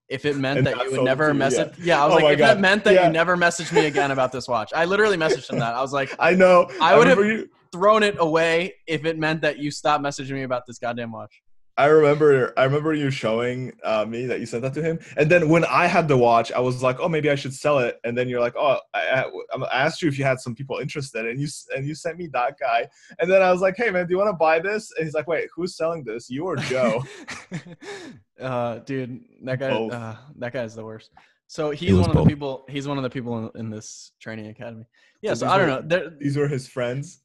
[0.10, 2.02] if it meant that you would never message yeah.
[2.02, 3.08] i was Oh like if God, it meant that yeah.
[3.08, 5.92] you never messaged me again about this watch i literally messaged him that i was
[5.94, 6.70] like I know.
[6.82, 7.50] I would've- you.
[7.72, 11.42] Thrown it away if it meant that you stopped messaging me about this goddamn watch
[11.78, 12.54] I remember.
[12.58, 15.64] I remember you showing uh, me that you sent that to him, and then when
[15.66, 18.28] I had the watch, I was like, "Oh, maybe I should sell it." And then
[18.28, 21.40] you're like, "Oh, I, I, I asked you if you had some people interested, and
[21.40, 22.88] you and you sent me that guy."
[23.20, 25.14] And then I was like, "Hey, man, do you want to buy this?" And he's
[25.14, 26.30] like, "Wait, who's selling this?
[26.30, 27.04] You or Joe?"
[28.42, 31.12] uh, dude, that guy, uh, that guy's the worst.
[31.48, 32.66] So he's was one of the people.
[32.70, 34.86] He's one of the people in, in this training academy.
[35.22, 35.88] Yeah, So so I don't are- know.
[35.88, 37.21] There, These were his friends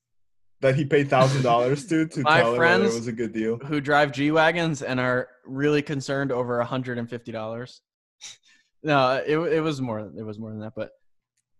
[0.61, 3.33] that he paid thousand dollars to to My tell him whether it was a good
[3.33, 3.59] deal.
[3.59, 7.83] who drive G wagons and are really concerned over hundred and fifty dollars.
[8.83, 10.01] no, it it was more.
[10.01, 10.91] It was more than that, but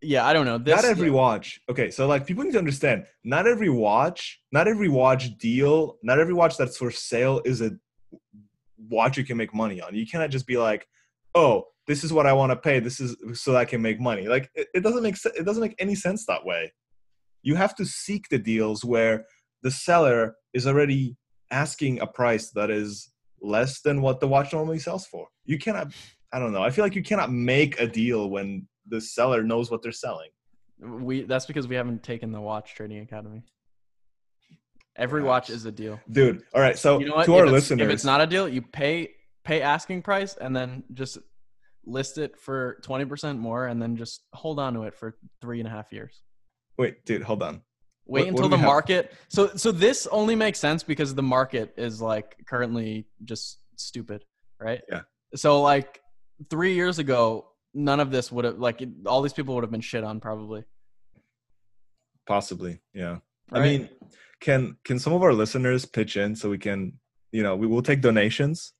[0.03, 0.59] yeah, I don't know.
[0.59, 1.61] This, not every watch.
[1.69, 6.19] Okay, so like people need to understand, not every watch, not every watch deal, not
[6.19, 7.73] every watch that's for sale is a
[8.89, 9.95] watch you can make money on.
[9.95, 10.87] You cannot just be like,
[11.35, 12.79] "Oh, this is what I want to pay.
[12.79, 15.45] This is so that I can make money." Like it, it doesn't make se- it
[15.45, 16.73] doesn't make any sense that way.
[17.47, 19.25] You have to seek the deals where
[19.63, 21.17] the seller is already
[21.53, 25.29] asking a price that is less than what the watch normally sells for.
[25.45, 25.93] You cannot
[26.33, 26.65] I don't know.
[26.65, 30.31] I feel like you cannot make a deal when the seller knows what they're selling.
[30.81, 33.45] we that's because we haven't taken the watch trading academy.
[34.97, 36.01] Every watch is a deal.
[36.11, 36.77] Dude, all right.
[36.77, 39.11] So You know to if, our listeners, if it's not a deal, you pay
[39.45, 41.19] pay asking price and then just
[41.85, 45.61] list it for twenty percent more, and then just hold on to it for three
[45.61, 46.23] and a half years.
[46.79, 47.63] Wait, dude, hold on.
[48.09, 48.67] Wait What- what until do the we have?
[48.67, 49.15] market.
[49.29, 54.25] So so this only makes sense because the market is like currently just stupid,
[54.61, 54.81] right?
[54.89, 55.03] Yeah.
[55.35, 56.01] So like
[56.51, 59.81] three years ago, none of this would have like all these people would have been
[59.81, 60.65] shit on probably.
[62.27, 63.19] Possibly, yeah.
[63.53, 63.89] I mean,
[64.41, 66.95] can can some of our listeners pitch in so we can,
[67.33, 68.73] you know, we will take donations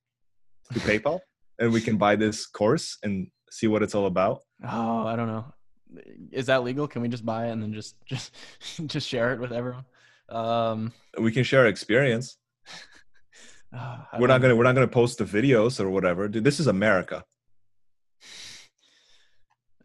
[0.73, 1.21] to PayPal
[1.61, 4.41] and we can buy this course and see what it's all about.
[4.65, 5.45] oh, I don't know.
[6.33, 6.87] Is that legal?
[6.89, 8.33] Can we just buy it and then just just
[8.87, 9.85] just share it with everyone?
[10.29, 12.37] Um, We can share experience.
[13.77, 16.29] uh, We're not gonna we're not gonna post the videos or whatever.
[16.29, 17.25] Dude, this is America.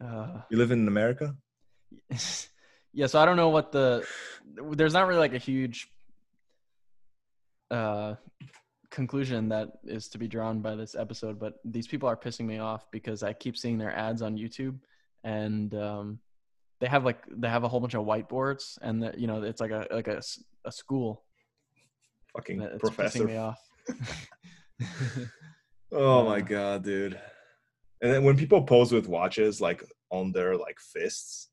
[0.00, 1.36] Uh, You live in America?
[2.92, 4.04] yeah, so I don't know what the
[4.44, 5.88] there's not really like a huge
[7.70, 8.16] uh
[8.90, 12.58] conclusion that is to be drawn by this episode, but these people are pissing me
[12.58, 14.78] off because I keep seeing their ads on YouTube
[15.24, 16.18] and um
[16.80, 19.60] they have like they have a whole bunch of whiteboards and the, you know it's
[19.60, 21.24] like a like a, s- a school
[22.34, 23.58] Fucking and it's pissing me off.
[25.94, 27.20] Oh my god, dude.
[28.00, 31.50] And then when people pose with watches like on their like fists,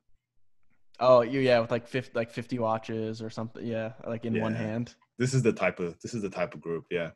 [1.00, 4.56] oh, you yeah, with like 50 like 50 watches or something, yeah, like in one
[4.56, 4.96] hand.
[5.18, 7.12] this is the type of this is the type of group, yeah.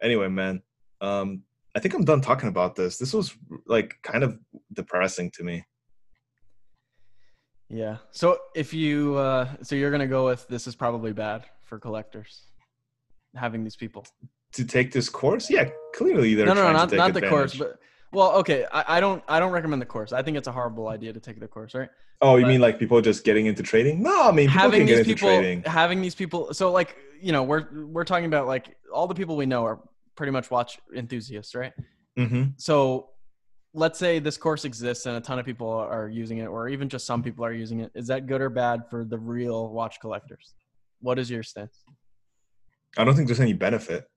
[0.00, 0.62] Anyway, man,
[1.00, 1.42] um,
[1.78, 2.98] I think I'm done talking about this.
[2.98, 3.36] This was
[3.68, 4.36] like kind of
[4.72, 5.64] depressing to me.
[7.68, 7.98] Yeah.
[8.10, 12.42] So if you uh so you're gonna go with this is probably bad for collectors
[13.36, 14.04] having these people.
[14.54, 17.28] To take this course, yeah, clearly they're no, no, no, not to take not the
[17.28, 17.78] course, but
[18.12, 18.66] well, okay.
[18.72, 20.12] I, I don't I don't recommend the course.
[20.12, 21.90] I think it's a horrible idea to take the course, right?
[22.22, 24.02] oh, you but- mean like people just getting into trading?
[24.02, 25.62] No, I mean people having these into people trading.
[25.62, 29.36] having these people so like you know we're we're talking about like all the people
[29.36, 29.78] we know are
[30.18, 31.72] pretty much watch enthusiasts, right?
[32.16, 33.10] hmm So
[33.72, 36.88] let's say this course exists and a ton of people are using it or even
[36.88, 37.92] just some people are using it.
[37.94, 40.54] Is that good or bad for the real watch collectors?
[41.00, 41.84] What is your stance?
[42.96, 44.10] I don't think there's any benefit.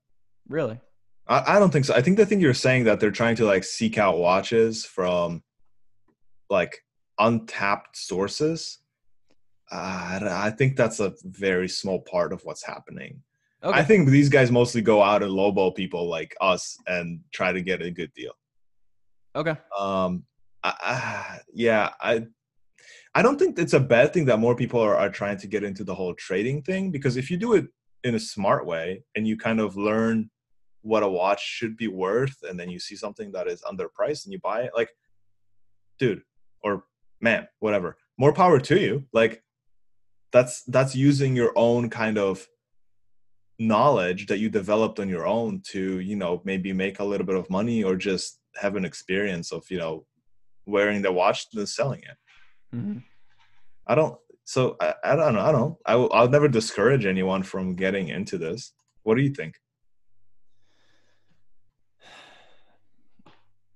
[0.49, 0.79] Really?
[1.27, 1.93] I, I don't think so.
[1.93, 5.43] I think the thing you're saying that they're trying to like seek out watches from
[6.49, 6.83] like
[7.19, 8.79] untapped sources.
[9.71, 13.21] Uh, I think that's a very small part of what's happening.
[13.63, 13.77] Okay.
[13.77, 17.61] I think these guys mostly go out and lowball people like us and try to
[17.61, 18.33] get a good deal.
[19.35, 19.55] okay.
[19.77, 20.23] Um,
[20.63, 22.25] I, I, yeah, I,
[23.13, 25.63] I don't think it's a bad thing that more people are, are trying to get
[25.63, 27.67] into the whole trading thing because if you do it
[28.03, 30.29] in a smart way and you kind of learn
[30.81, 34.33] what a watch should be worth and then you see something that is underpriced and
[34.33, 34.89] you buy it, like,
[35.99, 36.23] dude
[36.63, 36.85] or
[37.19, 39.05] man, whatever, more power to you.
[39.13, 39.43] Like,
[40.31, 42.47] that's that's using your own kind of
[43.67, 47.35] knowledge that you developed on your own to you know maybe make a little bit
[47.35, 50.05] of money or just have an experience of you know
[50.65, 52.17] wearing the watch and selling it
[52.75, 53.03] Mhm.
[53.87, 57.43] i don't so i, I don't know i don't I will, i'll never discourage anyone
[57.43, 59.55] from getting into this what do you think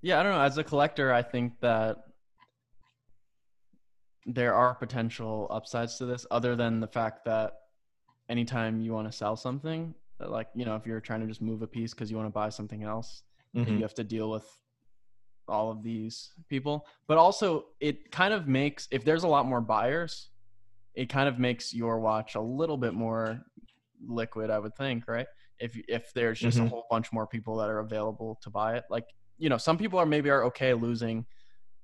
[0.02, 0.42] Yeah, I don't know.
[0.42, 1.98] As a collector, I think that
[4.28, 7.54] there are potential upsides to this, other than the fact that
[8.30, 11.62] anytime you want to sell something, like you know, if you're trying to just move
[11.62, 13.24] a piece because you want to buy something else,
[13.56, 13.78] Mm-hmm.
[13.78, 14.46] you have to deal with
[15.48, 16.86] all of these people.
[17.08, 20.30] But also, it kind of makes if there's a lot more buyers,
[20.94, 23.42] it kind of makes your watch a little bit more
[24.06, 24.50] liquid.
[24.50, 25.28] I would think, right?
[25.60, 26.66] If if there's just Mhm.
[26.66, 29.06] a whole bunch more people that are available to buy it, like
[29.38, 31.26] you know, some people are maybe are okay losing,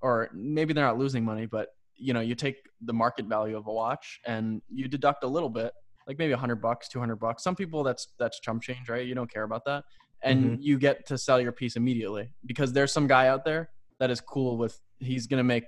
[0.01, 3.67] or maybe they're not losing money, but you know, you take the market value of
[3.67, 5.71] a watch and you deduct a little bit,
[6.07, 7.43] like maybe a hundred bucks, two hundred bucks.
[7.43, 9.05] Some people that's that's chump change, right?
[9.05, 9.83] You don't care about that.
[10.23, 14.11] And you get to sell your piece immediately because there's some guy out there that
[14.11, 15.63] is cool with he's gonna make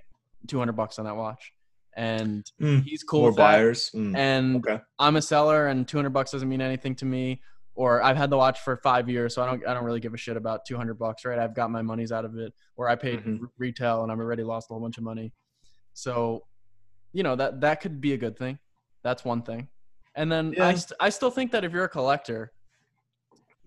[0.48, 1.52] 200 bucks on that watch.
[1.96, 3.44] And Mm, he's cool more with that.
[3.44, 3.92] buyers?
[3.96, 4.80] Mm, and okay.
[5.00, 7.42] I'm a seller and 200 bucks doesn't mean anything to me.
[7.76, 10.14] Or i've had the watch for five years so i don't i don't really give
[10.14, 11.40] a shit about 200 bucks right?
[11.40, 12.54] I've got my monies out of it.
[12.76, 13.42] Or i paid Mhm.
[13.42, 15.34] r- retail and i've already lost a whole bunch of money.
[15.94, 16.44] So
[17.14, 18.60] you know that that could be a good thing.
[19.04, 19.70] That's one thing
[20.16, 22.52] and then I, st- I still think that if you're a collector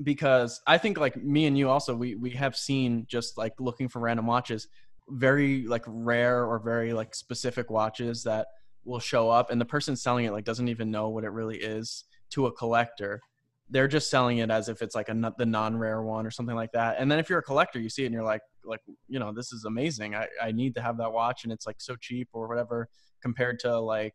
[0.02, 3.88] because i think like me and you also we we have seen just like looking
[3.88, 4.68] for random watches
[5.08, 8.48] very like rare or very like specific watches that
[8.84, 11.56] will show up and the person selling it like doesn't even know what it really
[11.56, 13.20] is to a collector.
[13.68, 16.70] They're just selling it as if it's like a the non-rare one or something like
[16.72, 16.96] that.
[16.98, 19.32] And then if you're a collector you see it and you're like like you know
[19.32, 20.14] this is amazing.
[20.14, 22.88] I, I need to have that watch and it's like so cheap or whatever
[23.22, 24.14] compared to like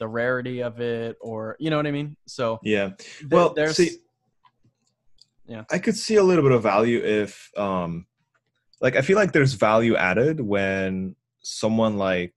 [0.00, 2.90] the rarity of it or you know what i mean so yeah
[3.30, 3.98] well there's see
[5.46, 5.64] Yeah.
[5.70, 8.06] i could see a little bit of value if um
[8.80, 12.34] like i feel like there's value added when someone like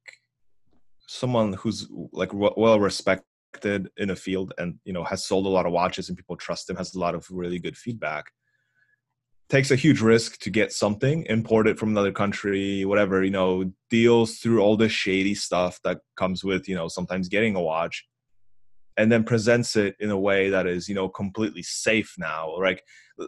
[1.07, 5.49] someone who's like w- well respected in a field and you know has sold a
[5.49, 8.25] lot of watches and people trust him has a lot of really good feedback
[9.53, 14.39] takes a huge risk to get something imported from another country whatever you know deals
[14.39, 18.03] through all the shady stuff that comes with you know sometimes getting a watch
[18.97, 22.55] and then presents it in a way that is you know completely safe now.
[22.57, 22.83] Like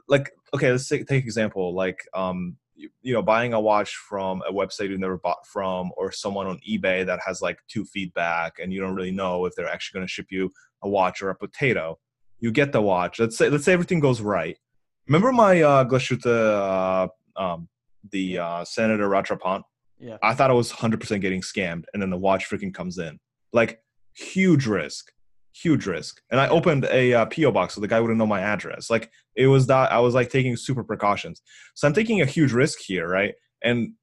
[0.07, 4.41] like okay let's take, take example like um you, you know buying a watch from
[4.47, 8.53] a website you never bought from or someone on ebay that has like two feedback
[8.61, 10.51] and you don't really know if they're actually going to ship you
[10.82, 11.97] a watch or a potato.
[12.39, 13.19] You get the watch.
[13.19, 14.57] Let's say let's say everything goes right
[15.08, 17.68] remember my uh Glashütte, uh um
[18.12, 19.64] the uh senator Rattrapant
[19.99, 20.18] Yeah.
[20.22, 23.20] I thought I was 100% getting scammed, and then the watch freaking comes in.
[23.53, 23.80] Like,
[24.14, 25.12] huge risk,
[25.53, 26.22] huge risk.
[26.30, 28.89] And I opened a uh, PO box so the guy wouldn't know my address.
[28.89, 31.41] Like, it was that I was like taking super precautions.
[31.76, 33.36] So I'm taking a huge risk here, right?
[33.64, 33.93] And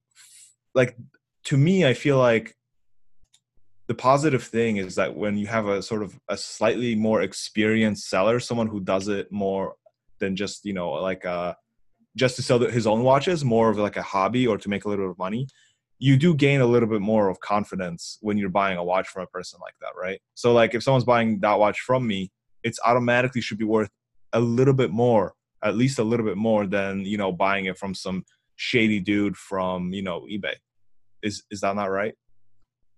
[0.75, 0.97] like,
[1.45, 2.57] to me, I feel like
[3.89, 8.09] the positive thing is that when you have a sort of a slightly more experienced
[8.09, 9.75] seller, someone who does it more
[10.23, 11.53] than just you know like uh
[12.17, 14.89] just to sell his own watches, more of like a hobby or to make a
[14.89, 15.47] little bit of money
[16.03, 19.23] you do gain a little bit more of confidence when you're buying a watch from
[19.23, 20.21] a person like that, right?
[20.35, 22.33] So like if someone's buying that watch from me,
[22.65, 23.89] it's automatically should be worth
[24.33, 27.79] a little bit more, at least a little bit more than, you know, buying it
[27.79, 28.25] from some
[28.57, 30.55] shady dude from, you know, eBay.
[31.23, 32.15] Is is that not right?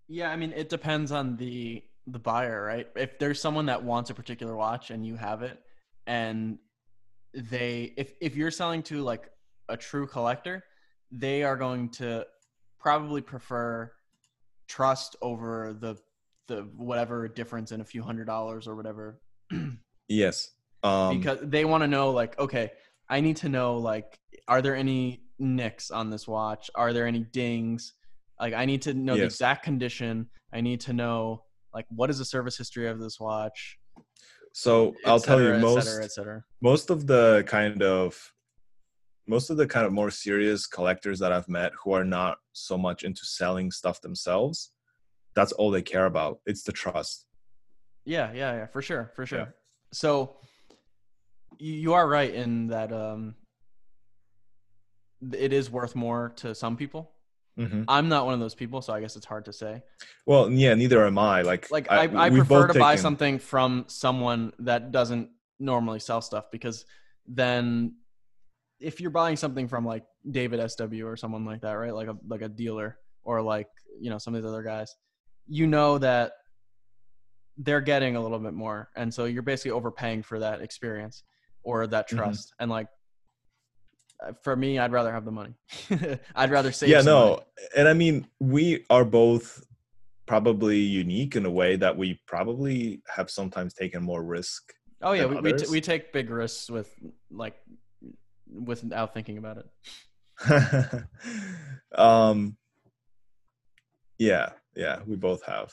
[0.09, 2.89] Yeah, I mean, it depends on the the buyer, right?
[2.97, 5.59] If there's someone that wants a particular watch and you have it,
[6.07, 6.57] and
[7.35, 9.31] they, if if you're selling to like
[9.69, 10.65] a true collector,
[11.11, 12.27] they are going to
[12.79, 13.91] probably prefer
[14.69, 15.97] trust over the
[16.47, 19.21] the whatever difference in a few hundred dollars or whatever.
[20.07, 20.51] Yes.
[20.83, 22.73] Um because they want to know like okay
[23.09, 24.19] i need to know like
[24.49, 26.71] are there any nicks on this watch?
[26.75, 27.95] Are there any dings?
[28.39, 30.29] Like i need to know the exact condition.
[30.53, 33.79] I need to know like what is the service history of this watch
[34.57, 36.45] so I'll tell you cetera, et most cetera, et cetera.
[36.63, 38.33] most of the kind of
[39.27, 42.77] most of the kind of more serious collectors that I've met who are not so
[42.79, 44.71] much into selling stuff themselves,
[45.35, 46.41] that's all they care about.
[46.47, 47.27] It's the trust.
[48.05, 49.47] yeah yeah yeah for sure for sure Yeah.
[49.93, 50.13] so
[51.59, 53.35] you, you are right in that um
[55.47, 57.03] it is worth more to some people
[57.59, 57.85] Mm-hmm.
[57.89, 59.81] i'm not one of those people so i guess it's hard to say
[60.27, 61.43] Well, yeah, neither am I.
[61.43, 65.29] Like, like I, I, we've prefer to buy taken- something from someone that doesn't
[65.61, 66.85] normally sell stuff because
[67.29, 67.95] then
[68.81, 71.95] if you're buying something from like David SW or someone like that, right?
[71.95, 73.69] Like a like a dealer or like,
[74.01, 74.97] you know, some of these other guys,
[75.47, 76.33] you know that
[77.59, 78.91] they're getting a little bit more.
[78.97, 81.23] And so you're basically overpaying for that experience
[81.63, 82.17] or that Mhm.
[82.17, 82.53] trust.
[82.59, 82.89] And like
[84.43, 85.55] for me, I'd rather have the money.
[86.35, 87.43] I'd rather save Yeah, no, money.
[87.77, 89.65] and I mean, we are both
[90.27, 94.73] probably unique in a way that we probably have sometimes taken more risk.
[95.03, 96.91] Oh yeah, we we, t- we take big risks with
[97.31, 97.57] like
[98.51, 101.05] without thinking about it.
[101.95, 102.57] um,
[104.19, 105.73] yeah, yeah, we both have.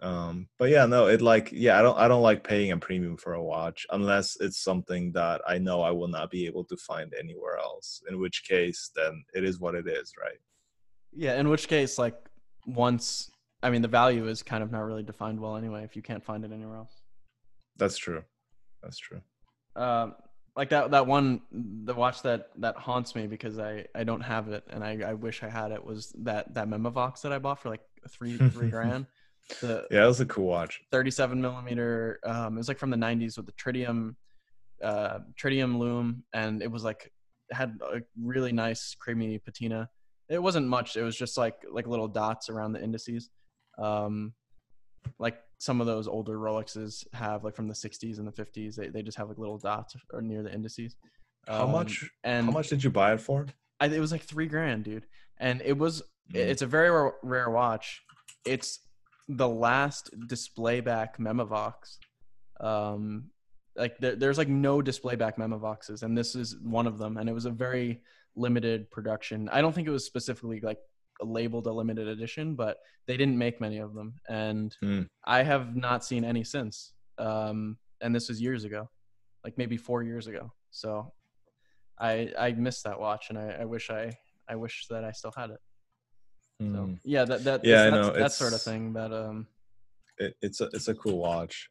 [0.00, 3.16] Um, but yeah, no, it like yeah, I don't I don't like paying a premium
[3.16, 6.76] for a watch unless it's something that I know I will not be able to
[6.76, 8.00] find anywhere else.
[8.08, 10.38] In which case, then it is what it is, right?
[11.12, 12.16] Yeah, in which case, like
[12.66, 13.30] once
[13.62, 16.24] I mean, the value is kind of not really defined well anyway if you can't
[16.24, 16.92] find it anywhere else.
[17.76, 18.22] That's true.
[18.82, 19.20] That's true.
[19.74, 20.14] Um,
[20.54, 24.48] like that that one the watch that that haunts me because I I don't have
[24.48, 27.60] it and I I wish I had it was that that Memovox that I bought
[27.60, 29.06] for like three three grand.
[29.60, 30.80] The Yeah, it was a cool watch.
[30.90, 32.20] 37 millimeter.
[32.24, 34.14] Um, it was like from the 90s with the tritium,
[34.82, 37.12] uh, tritium lume, and it was like
[37.50, 39.88] had a really nice creamy patina.
[40.28, 40.96] It wasn't much.
[40.96, 43.30] It was just like like little dots around the indices,
[43.78, 44.34] um,
[45.18, 48.76] like some of those older Rolexes have, like from the 60s and the 50s.
[48.76, 50.94] They they just have like little dots or near the indices.
[51.48, 52.08] How Um, much?
[52.24, 53.46] And How much did you buy it for?
[53.80, 55.06] I, it was like three grand, dude.
[55.38, 56.36] And it was Mm.
[56.40, 58.02] it's a very rare, rare watch.
[58.44, 58.80] It's
[59.28, 61.98] the last display back Memovox.
[62.60, 63.30] Um,
[63.76, 67.16] like there, there's like no display back Memovoxes, and this is one of them.
[67.16, 68.02] And it was a very
[68.36, 69.48] limited production.
[69.50, 70.78] I don't think it was specifically like
[71.20, 75.02] labeled a limited edition, but they didn't make many of them, and Hmm.
[75.24, 76.92] I have not seen any since.
[77.18, 78.88] Um, and this was years ago,
[79.44, 80.52] like maybe four years ago.
[80.70, 81.12] So
[81.98, 84.12] I I missed that watch, and I, I wish I
[84.48, 85.60] I wish that I still had it.
[86.60, 86.98] So Mm.
[87.04, 88.92] yeah, that that Yeah, I know, that sort of thing.
[88.92, 89.46] But um,
[90.18, 91.70] It, it's a it's a cool watch.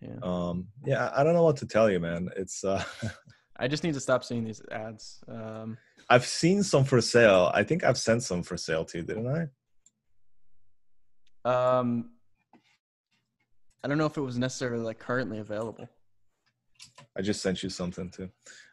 [0.00, 2.30] yeah, Um, yeah, I don't know what to tell you, man.
[2.36, 2.82] It's uh,
[3.56, 5.18] I just need to stop seeing these ads.
[5.28, 5.76] Um,
[6.08, 7.50] I've seen some for sale.
[7.52, 9.48] I think I've sent some for sale too, didn't I?
[11.44, 12.10] um,
[13.82, 15.88] I don't know if it was necessarily like currently available.
[17.16, 18.30] I just sent you something too.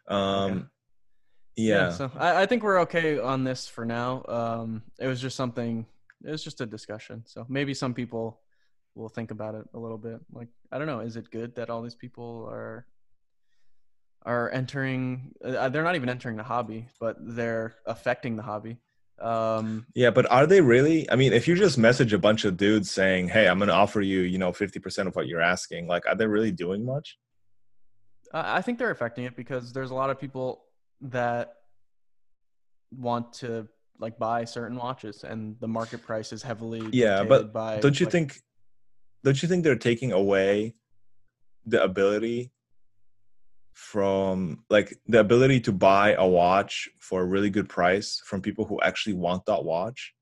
[0.07, 0.65] Um, Okay.
[1.57, 1.91] Yeah.
[1.91, 4.23] so I, I think we're okay on this for now.
[4.27, 5.85] Um, it was just something.
[6.23, 7.23] It was just a discussion.
[7.25, 8.39] So maybe some people
[8.95, 10.19] will think about it a little bit.
[10.31, 12.85] Like, I don't know, is it good that all these people are
[14.23, 15.31] are entering?
[15.43, 18.77] Uh, they're not even entering the hobby, but they're affecting the hobby.
[19.19, 21.09] Um, Yeah, but are they really?
[21.09, 23.73] I mean, if you just message a bunch of dudes saying, "Hey, I'm going to
[23.73, 27.17] offer you, you know, 50% of what you're asking," like, are they really doing much?
[28.33, 30.66] I think they're affecting it because there's a lot of people
[31.01, 31.53] that
[32.91, 33.67] want to
[33.99, 38.05] like buy certain watches, and the market price is heavily Yeah, but by, Don't you
[38.05, 38.41] like- think?
[39.23, 40.75] Don't you think they're taking away
[41.65, 42.51] the ability
[43.73, 48.65] from like the ability to buy a watch for a really good price from people
[48.65, 50.13] who actually want that watch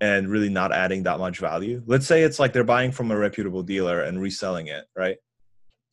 [0.00, 1.82] and really not adding that much value?
[1.86, 5.16] Let's say it's like they're buying from a reputable dealer and reselling it, right?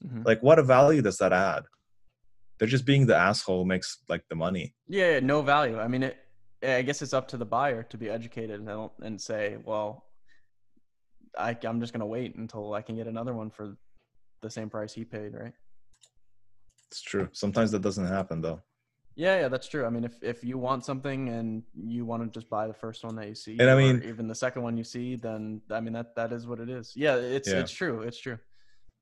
[0.03, 0.25] Mhm.
[0.25, 1.63] Like, what a value does that add?
[2.57, 4.73] They're just being the asshole who makes like the money.
[4.87, 5.79] Yeah, yeah, no value.
[5.79, 6.17] I mean, it.
[6.63, 10.05] I guess it's up to the buyer to be educated and don't- and say, well,
[11.37, 13.75] I, I'm just gonna wait until I can get another one for
[14.41, 15.53] the same price he paid, right?
[16.89, 17.27] It's true.
[17.33, 18.61] Sometimes that doesn't happen though.
[19.17, 19.85] Yeah, yeah, that's true.
[19.85, 23.03] I mean, if if you want something and you want to just buy the first
[23.03, 25.61] one that you see, And I or mean- even the second one you see, then
[25.69, 26.93] I mean that that is what it is.
[26.95, 27.59] Yeah, it's Yeah.
[27.59, 28.01] it's true.
[28.01, 28.39] It's true.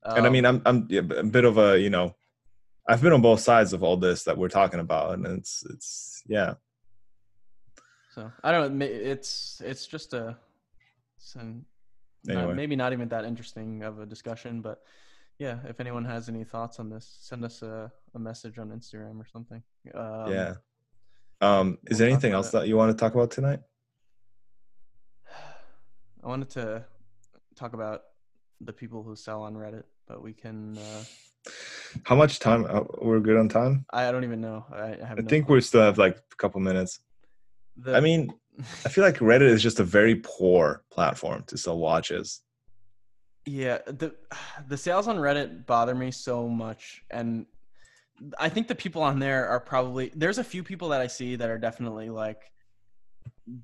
[0.04, 2.14] and I mean, Um, I'm I'm a bit of a you know,
[2.86, 6.22] I've been on both sides of all this that we're talking about, and it's it's
[6.26, 6.54] yeah,
[8.14, 8.86] so I don't know.
[8.86, 10.36] It's it's just a,
[11.16, 11.64] it's an,
[12.24, 14.82] not- maybe not even that interesting of a discussion, but
[15.38, 19.18] yeah, if anyone has any thoughts on this, send us a, a message on Instagram
[19.18, 19.62] or something.
[19.94, 20.54] Um, yeah.
[21.40, 22.52] Um, is we'll there anything else it.
[22.52, 23.58] that you want to talk about tonight?
[26.22, 26.84] I wanted to
[27.56, 28.02] talk about
[28.60, 30.78] the people who sell on Reddit, but we can.
[30.78, 31.04] Uh,
[32.04, 32.66] How much time?
[32.68, 33.86] Uh, we're good on time.
[33.92, 34.66] I, I don't even know.
[34.72, 35.18] I, I have.
[35.18, 37.00] I no think we still have like a couple minutes.
[37.76, 38.32] The, I mean,
[38.84, 42.42] I feel like Reddit is just a very poor platform to sell watches.
[43.46, 44.14] Yeah, the
[44.68, 47.46] the sales on Reddit bother me so much, and
[48.38, 51.36] I think the people on there are probably there's a few people that I see
[51.36, 52.42] that are definitely like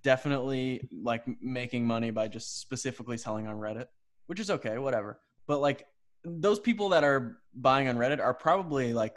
[0.02, 3.86] definitely like making money by just specifically selling on Reddit,
[4.26, 5.20] which is okay, whatever.
[5.46, 5.86] But like
[6.24, 9.16] those people that are buying on Reddit are probably like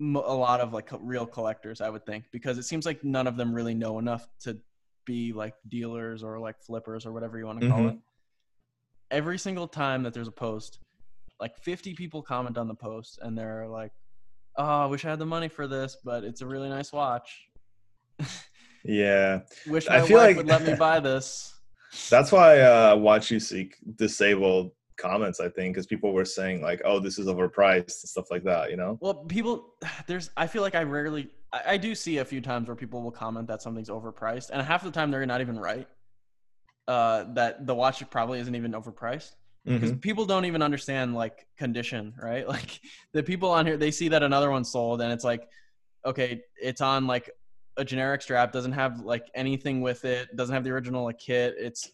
[0.00, 3.36] a lot of like real collectors, I would think, because it seems like none of
[3.36, 4.58] them really know enough to
[5.06, 7.92] be like dealers or like flippers or whatever you want to call Mhm.
[7.92, 7.98] it.
[9.10, 10.78] Every single time that there's a post,
[11.40, 13.92] like 50 people comment on the post and they're like,
[14.56, 17.48] "Oh, I wish I had the money for this, but it's a really nice watch.
[18.86, 21.54] Yeah, Wish I feel wife like- would let me buy this."
[22.10, 25.40] that's why uh, WatchUSeek disabled comments.
[25.40, 28.70] I think because people were saying like, "Oh, this is overpriced" and stuff like that.
[28.70, 28.98] You know?
[29.00, 29.74] Well, people,
[30.06, 30.30] there's.
[30.36, 31.30] I feel like I rarely.
[31.52, 34.60] I, I do see a few times where people will comment that something's overpriced, and
[34.62, 35.88] half the time they're not even right.
[36.86, 39.32] Uh, that the watch probably isn't even overpriced
[39.64, 40.02] because Mhm.
[40.02, 42.46] people don't even understand like condition, right?
[42.54, 42.78] Like
[43.14, 45.48] the people on here, they see that another one sold, and it's like,
[46.04, 47.30] okay, it's on like
[47.78, 51.54] a generic strap, doesn't have like anything with it, doesn't have the original like kit.
[51.56, 51.90] It's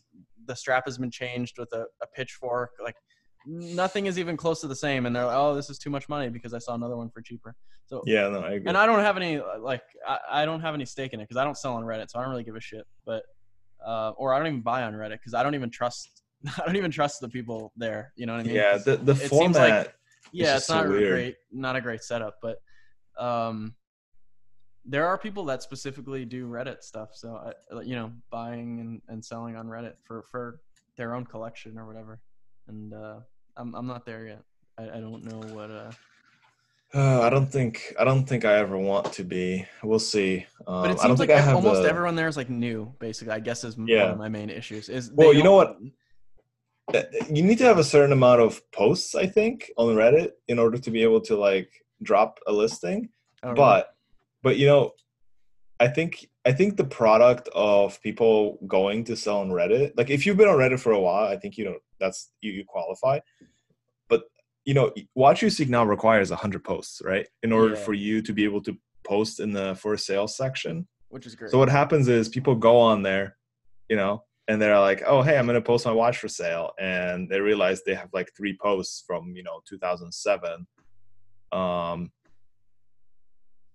[0.47, 2.97] the strap has been changed with a, a pitchfork, like
[3.47, 6.09] nothing is even close to the same, and they're like, oh, this is too much
[6.09, 7.55] money because I saw another one for cheaper.
[7.87, 8.69] So Yeah, no, I agree.
[8.69, 11.37] and I don't have any like I, I don't have any stake in it because
[11.37, 12.85] I don't sell on Reddit, so I don't really give a shit.
[13.05, 13.23] But
[13.85, 16.23] uh, or I don't even buy on Reddit because I don't even trust
[16.59, 18.13] I don't even trust the people there.
[18.17, 18.55] You know what I mean?
[18.57, 19.87] Yeah, the the it seems format.
[19.87, 19.95] like-
[20.33, 21.11] yeah, it's not weird.
[21.11, 22.59] great not a great setup, but
[23.19, 23.75] um,
[24.85, 27.11] there are people that specifically do Reddit stuff.
[27.15, 30.61] So I, you know, buying and, and selling on Reddit for for
[30.97, 32.21] their own collection or whatever.
[32.69, 33.21] And uh,
[33.57, 34.43] I'm I'm not there yet.
[34.79, 35.91] I, I don't know what uh
[36.93, 39.65] Uh, I don't think I don't think I ever want to be.
[39.83, 40.47] We'll see.
[40.67, 42.37] Um, But it I don't seems like think I have almost the- everyone there is
[42.37, 43.33] like new, basically.
[43.35, 44.11] I guess is m- one Yeah.
[44.13, 44.89] of my main issues.
[44.89, 45.77] Is Well, you know what?
[46.93, 50.59] Uh, You need to have a certain amount of posts, I think, on Reddit in
[50.59, 51.71] order to be able to like
[52.03, 53.09] drop a listing.
[53.45, 53.55] oh?
[53.55, 53.95] But
[54.43, 54.93] but you know,
[55.79, 60.25] I think I think the product of people going to sell on Reddit, like if
[60.27, 63.21] you've been on Reddit for a while, I think you know that's you, you qualify.
[64.09, 64.25] But
[64.65, 67.27] you know, WatchUSeek now requires hundred posts, right?
[67.43, 67.81] In order Yeah.
[67.81, 70.87] for you to be able to post in the for sale section.
[71.09, 71.51] which is great.
[71.51, 73.37] So what happens is people go on there,
[73.89, 76.73] you know, and they're like, "Oh, hey, I'm going to post my watch for sale,"
[76.79, 80.67] and they realize they have like three posts from you know 2007,
[81.53, 82.13] um,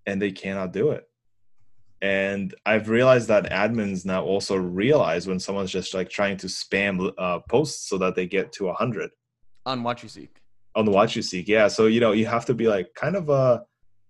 [0.06, 1.04] and they cannot do it.
[2.02, 7.12] And I've realized that admins now also realize when someone's just like trying to spam
[7.18, 9.10] uh, posts so that they get to 100
[9.64, 10.36] on what you seek.
[10.74, 11.48] on the watch you seek.
[11.48, 13.60] Yeah, so you know you have to be like kind of uh,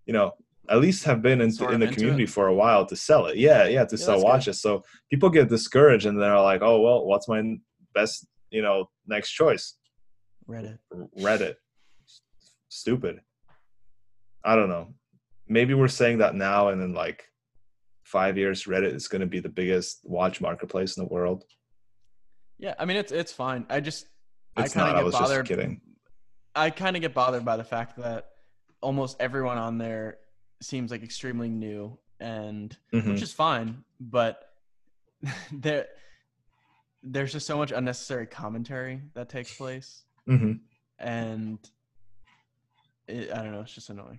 [0.04, 0.32] you know,
[0.68, 2.30] at least have been in, in the community it.
[2.30, 3.36] for a while to sell it.
[3.36, 4.28] Yeah, yeah, to Yeah, sell that's good.
[4.28, 4.60] watches.
[4.60, 7.42] So people get discouraged and they're like, oh well, what's my
[7.94, 9.74] best you know, next choice.
[10.48, 10.78] Reddit.
[11.18, 11.54] Reddit.
[12.68, 13.20] Stupid.
[14.44, 14.94] I don't know.
[15.48, 17.24] Maybe we're saying that now, and in like
[18.04, 21.44] five years, Reddit is going to be the biggest watch marketplace in the world.
[22.58, 23.66] Yeah, I mean it's it's fine.
[23.68, 24.06] I just
[24.56, 25.46] It's I kind of was get just bothered.
[25.46, 25.80] kidding.
[26.54, 28.30] I kind of get bothered by the fact that
[28.80, 30.18] almost everyone on there
[30.62, 33.12] seems like extremely new, and Mhm.
[33.12, 34.42] which is fine, but
[35.52, 35.86] there
[37.02, 40.60] there's just so much unnecessary commentary that takes place, Mhm.
[40.98, 41.58] and
[43.06, 44.18] it, I don't know, it's just annoying.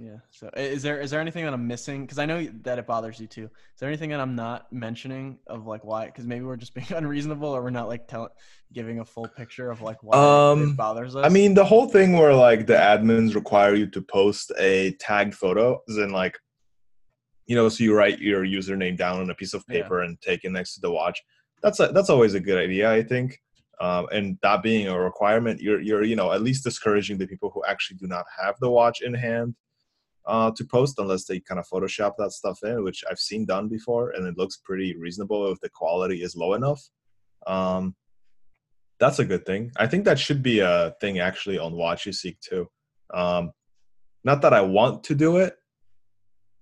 [0.00, 0.18] Yeah.
[0.30, 2.02] So, is there is there anything that I'm missing?
[2.02, 3.44] Because I know that it bothers you too.
[3.44, 6.06] Is there anything that I'm not mentioning of like why?
[6.06, 8.30] Because maybe we're just being unreasonable, or we're not like telling,
[8.72, 10.16] giving a full picture of like why
[10.52, 11.26] Um, it bothers us.
[11.26, 15.34] I mean, the whole thing where like the admins require you to post a tagged
[15.34, 16.38] photo is in like,
[17.46, 19.82] you know, so you write your username down on a piece of Yeah.
[19.82, 21.20] paper and take it next to the watch.
[21.60, 23.40] That's a, that's always a good idea, I think.
[23.80, 27.50] Um, and that being a requirement, you're you're you know at least discouraging the people
[27.52, 29.56] who actually do not have the watch in hand
[30.28, 33.66] uh, to post unless they kind of Photoshop that stuff in, which I've seen done
[33.66, 36.82] before, and it looks pretty reasonable if the quality is low enough.
[37.46, 37.96] Um,
[39.00, 39.72] that's a good thing.
[39.76, 42.68] I think that should be a thing actually on WatchUSeek too.
[43.12, 43.52] Um,
[44.22, 45.56] not that I want to do it,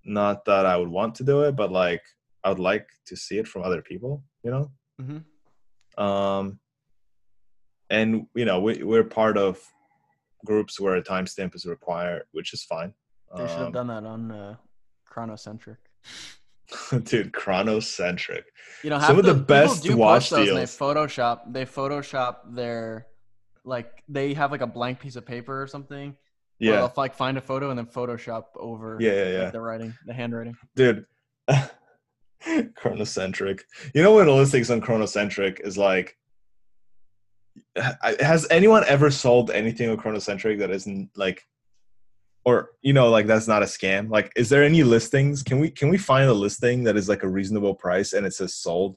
[0.04, 2.02] not that I would want to do it, but like
[2.44, 4.70] I would like to see it from other people, you know.
[5.00, 5.24] Mhm.
[6.00, 6.60] Um,
[7.90, 9.60] and you know we, we're part of
[10.44, 12.94] groups where a timestamp is required, which is fine.
[13.36, 14.56] They should have Um, done that on uh,
[15.12, 15.76] Chronocentric.
[17.04, 18.42] dude, chronocentric.
[18.82, 20.62] You know, Some of the best do watch and they.
[20.64, 21.52] Photoshop.
[21.52, 23.06] They Photoshop their
[23.64, 26.16] like they have like a blank piece of paper or something.
[26.58, 26.70] Yeah.
[26.72, 28.98] Yeah, they'll like find a photo and then Photoshop over.
[29.00, 30.56] Yeah, yeah, like, the writing, the handwriting.
[30.74, 31.04] dude.
[32.46, 33.60] chronocentric.
[33.94, 36.16] You know what the listings on chronocentric is like?
[38.00, 41.46] Has anyone ever sold anything on chronocentric that isn't like,
[42.47, 44.09] or you know, like that's not a scam?
[44.09, 45.42] Like, is there any listings?
[45.42, 48.32] Can we can we find a listing that is like a reasonable price and it
[48.32, 48.97] says sold?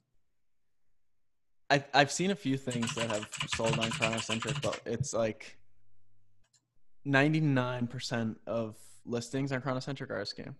[1.69, 5.57] I I've seen a few things that have sold on Chronocentric, but it's like
[7.03, 10.53] ninety nine percent of listings on Chronocentric are a scam.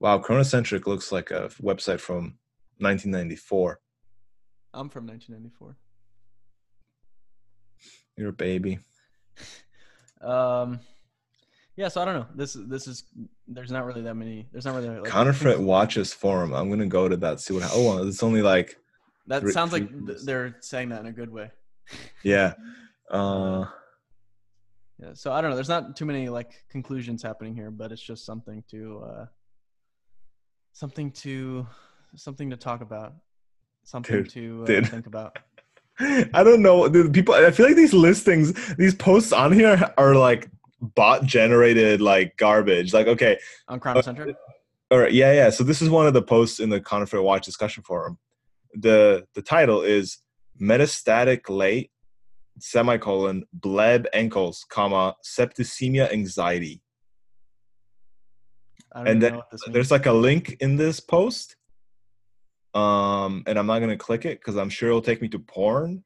[0.00, 2.38] Wow, chronocentric looks like a website from
[2.78, 3.80] 1994.
[4.72, 5.76] I'm from 1994.
[8.16, 8.78] You're a baby.
[10.20, 10.80] Um,
[11.78, 12.26] yeah, so I don't know.
[12.34, 13.04] This this is
[13.46, 14.48] there's not really that many.
[14.52, 16.52] There's not really like Counterfeit watches forum.
[16.52, 17.38] I'm gonna go to that.
[17.40, 17.62] See what.
[17.72, 18.76] Oh, it's only like
[19.28, 21.50] That Three- sounds like th- they're saying that in a good way.
[22.24, 22.54] yeah.
[23.10, 23.64] Uh,
[25.02, 25.56] Yeah, so I don't know.
[25.56, 29.24] There's not too many like conclusions happening here, but it's just something to uh
[30.72, 31.66] something to
[32.16, 33.14] something to talk about,
[33.84, 34.88] something Dude, to uh, dude.
[34.88, 35.38] think about.
[36.00, 36.88] I don't know.
[36.88, 40.50] Dude, people, I feel like these listings, these posts on here are like
[40.80, 42.92] bot generated, like garbage.
[42.92, 44.34] Like, okay, On Chronocentric,
[44.90, 45.50] all right, yeah, yeah.
[45.50, 48.18] So this is one of the posts in the Counterfeit Watch discussion forum.
[48.74, 50.18] The the title is
[50.60, 51.90] metastatic late
[52.60, 56.82] semicolon bleb ankles comma septicemia anxiety.
[58.94, 59.74] And then know what this means.
[59.74, 61.56] There's like a link in this post,
[62.74, 66.02] um, and I'm not gonna click it because I'm sure it'll take me to porn.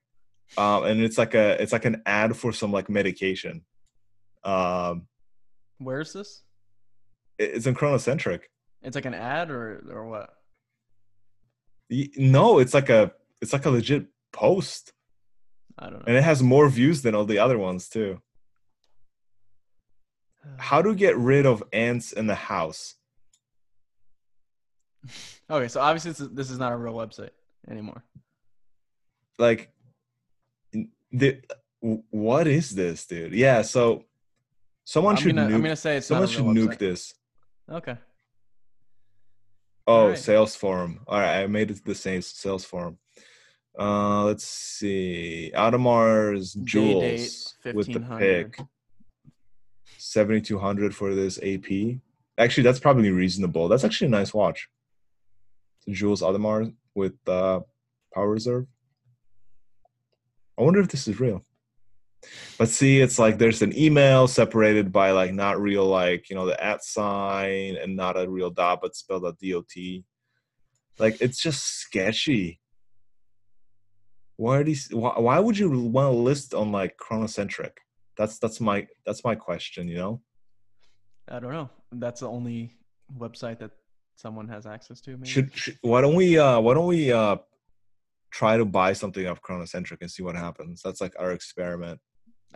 [0.58, 3.62] Um, and it's like a it's like an ad for some like medication.
[4.44, 5.06] Um,
[5.78, 6.42] Where is this?
[7.38, 8.42] it's in chronocentric.
[8.82, 10.30] It's like an ad or or what?
[12.16, 14.92] No, it's like a it's like a legit post,
[15.78, 16.04] I don't know.
[16.06, 18.20] and it has more views than all the other ones too.
[20.58, 22.96] How to get rid of ants in the house?
[25.50, 27.30] okay, so obviously this is, this is not a real website
[27.68, 28.04] anymore.
[29.38, 29.72] Like,
[31.12, 31.40] the
[31.80, 33.32] what is this, dude?
[33.32, 34.04] Yeah, so
[34.84, 35.54] someone I'm should gonna, nuke.
[35.54, 37.14] I'm gonna say it's someone should nuke this.
[37.70, 37.96] Okay.
[39.86, 40.18] Oh, Alright.
[40.18, 41.00] sales forum.
[41.08, 42.98] All right, I made it the same sales forum.
[43.78, 45.50] Uh, let's see.
[45.54, 48.52] Audemars J-date, Jewels with the 1500.
[48.52, 48.66] pick.
[49.98, 51.98] 7200 for this AP.
[52.38, 53.68] Actually, that's probably reasonable.
[53.68, 54.68] That's actually a nice watch.
[55.88, 57.60] Jules Audemars with uh,
[58.14, 58.66] Power Reserve.
[60.58, 61.44] I wonder if this is real.
[62.58, 66.46] But see, it's like there's an email separated by like not real, like you know,
[66.46, 70.04] the at sign and not a real dot, but spelled out dot.
[70.98, 72.60] Like it's just sketchy.
[74.36, 74.88] Why are these?
[74.92, 77.72] Why, why would you want to list on like chronocentric?
[78.16, 79.88] That's that's my that's my question.
[79.88, 80.22] You know.
[81.28, 81.70] I don't know.
[81.92, 82.74] That's the only
[83.18, 83.70] website that
[84.16, 85.12] someone has access to.
[85.12, 85.28] Maybe.
[85.28, 87.36] Should, should why don't we uh why don't we uh
[88.30, 90.82] try to buy something off Chronocentric and see what happens?
[90.82, 92.00] That's like our experiment.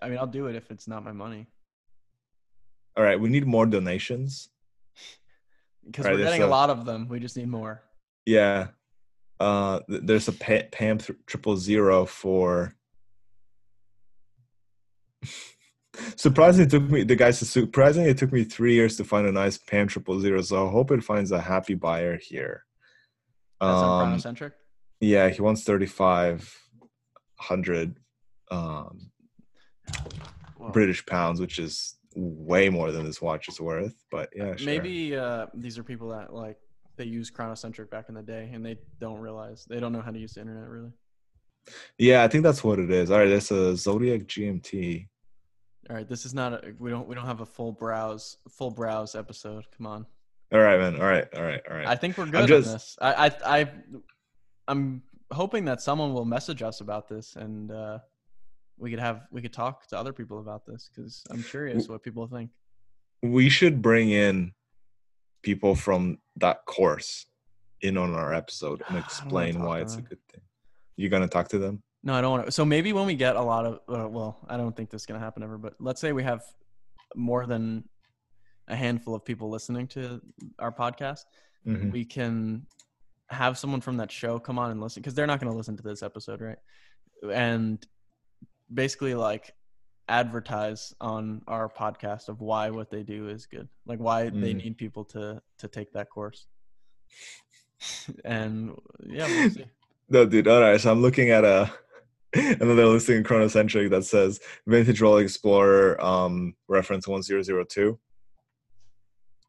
[0.02, 1.46] I mean, I'll do it if it's not my money
[2.96, 4.48] All right, we need more donations.
[5.86, 7.08] because Right, we're getting a lot of them.
[7.08, 7.82] We just need more.
[8.26, 8.68] Yeah.
[9.38, 12.74] Uh th- there's a Pa- Pam th- triple zero for
[16.16, 19.26] Surprisingly, it took me the guy said surprisingly it took me three years to find
[19.26, 20.40] a nice Pam triple zero.
[20.42, 22.64] So I hope it finds a happy buyer here.
[23.60, 24.52] That's Um, Chronocentric.
[25.00, 26.38] yeah, he wants thirty five
[27.38, 27.98] hundred
[28.50, 29.10] um
[30.56, 30.70] Whoa.
[30.70, 33.94] British pounds, which is way more than this watch is worth.
[34.10, 34.66] But yeah, sure.
[34.66, 36.56] Maybe uh, these are people that like
[36.96, 40.10] they use Chronocentric back in the day and they don't realize they don't know how
[40.10, 40.92] to use the internet really.
[41.98, 43.10] Yeah, I think that's what it is.
[43.10, 45.08] All right, that's a Zodiac GMT.
[45.90, 48.70] All right, this is not a we don't we don't have a full browse full
[48.70, 49.64] browse episode.
[49.76, 50.06] Come on.
[50.52, 51.00] All right, man.
[51.00, 51.86] All right, all right, all right.
[51.86, 52.96] I think we're good just- on this.
[53.00, 53.70] I, I I
[54.68, 57.98] I'm hoping that someone will message us about this and uh,
[58.78, 62.02] we could have we could talk to other people about this because I'm curious what
[62.02, 62.50] people think.
[63.22, 64.52] we should bring in
[65.42, 67.26] people from that course
[67.80, 70.42] in on our episode and I don't wanna explain why it's a good thing.
[70.96, 71.82] You gonna talk to them?
[72.02, 72.52] No, I don't want to.
[72.52, 75.06] So maybe when we get a lot of, uh, well, I don't think this is
[75.06, 75.58] gonna happen ever.
[75.58, 76.42] But let's say we have
[77.14, 77.88] more than
[78.68, 80.20] a handful of people listening to
[80.58, 81.24] our podcast,
[81.66, 81.90] Mhm.
[81.92, 82.66] we can
[83.28, 85.76] have someone from that show come on and listen because they're not going to listen
[85.76, 86.58] to this episode, right?
[87.32, 87.84] And
[88.72, 89.52] basically, like,
[90.08, 94.64] advertise on our podcast of why what they do is good, like why they Mm.
[94.64, 96.46] need people to to take that course.
[98.24, 98.72] and
[99.06, 99.64] yeah, we'll see.
[100.08, 100.46] No, dude.
[100.46, 100.80] All right.
[100.80, 101.72] So I'm looking at a
[102.34, 107.98] another listing in Chronocentric that says Vintage Rolex Explorer um, reference one zero zero two.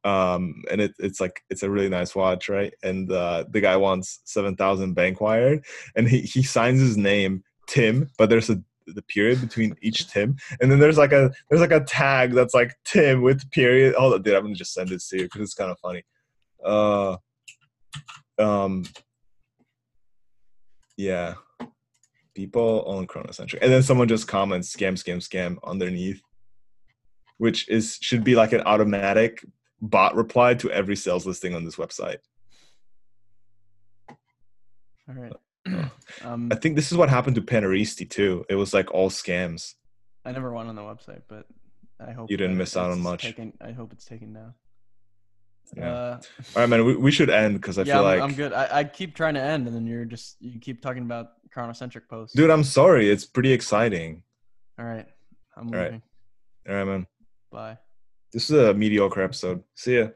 [0.04, 2.74] Um, and it, it's like it's a really nice watch, right?
[2.82, 5.66] And uh, the guy wants seven thousand bank wired,
[5.96, 8.64] and he he signs his name Tim, but there's a
[8.94, 12.54] the period between each Tim, and then there's like a there's like a tag that's
[12.54, 13.96] like Tim with period.
[13.96, 16.04] Hold on, dude, I'm gonna just send this to you because it's kind of funny.
[16.64, 17.18] Uh,
[18.40, 18.86] um,
[20.98, 21.36] yeah,
[22.36, 26.22] people on Chronocentric, and then someone just comments "scam, scam, scam" underneath,
[27.38, 29.44] which is should be like an automatic
[29.82, 32.18] bot reply to every sales listing on this website.
[35.10, 35.34] All right.
[36.24, 38.46] Um, I think this is what happened to Paneristi too.
[38.50, 39.76] It was like all scams.
[40.26, 41.46] I never went on the website, but
[42.00, 43.24] I hope You didn't miss out on much.
[43.24, 44.54] Taken, I hope it's taken down.
[45.76, 45.94] Yeah.
[45.94, 46.20] Uh,
[46.56, 46.86] All right, man.
[46.86, 48.54] We, we should end because I yeah, feel I'm, like, I'm good.
[48.54, 52.08] I, I keep trying to end, and then you're just you keep talking about chronocentric
[52.10, 52.36] posts.
[52.36, 52.50] dude.
[52.50, 53.10] I'm sorry.
[53.10, 54.24] It's pretty exciting.
[54.80, 55.08] All right,
[55.58, 55.84] I'm All right.
[55.86, 56.02] leaving.
[56.70, 57.08] All right, man.
[57.52, 57.78] Bye.
[58.32, 59.64] This is a mediocre episode.
[59.76, 60.08] See ya.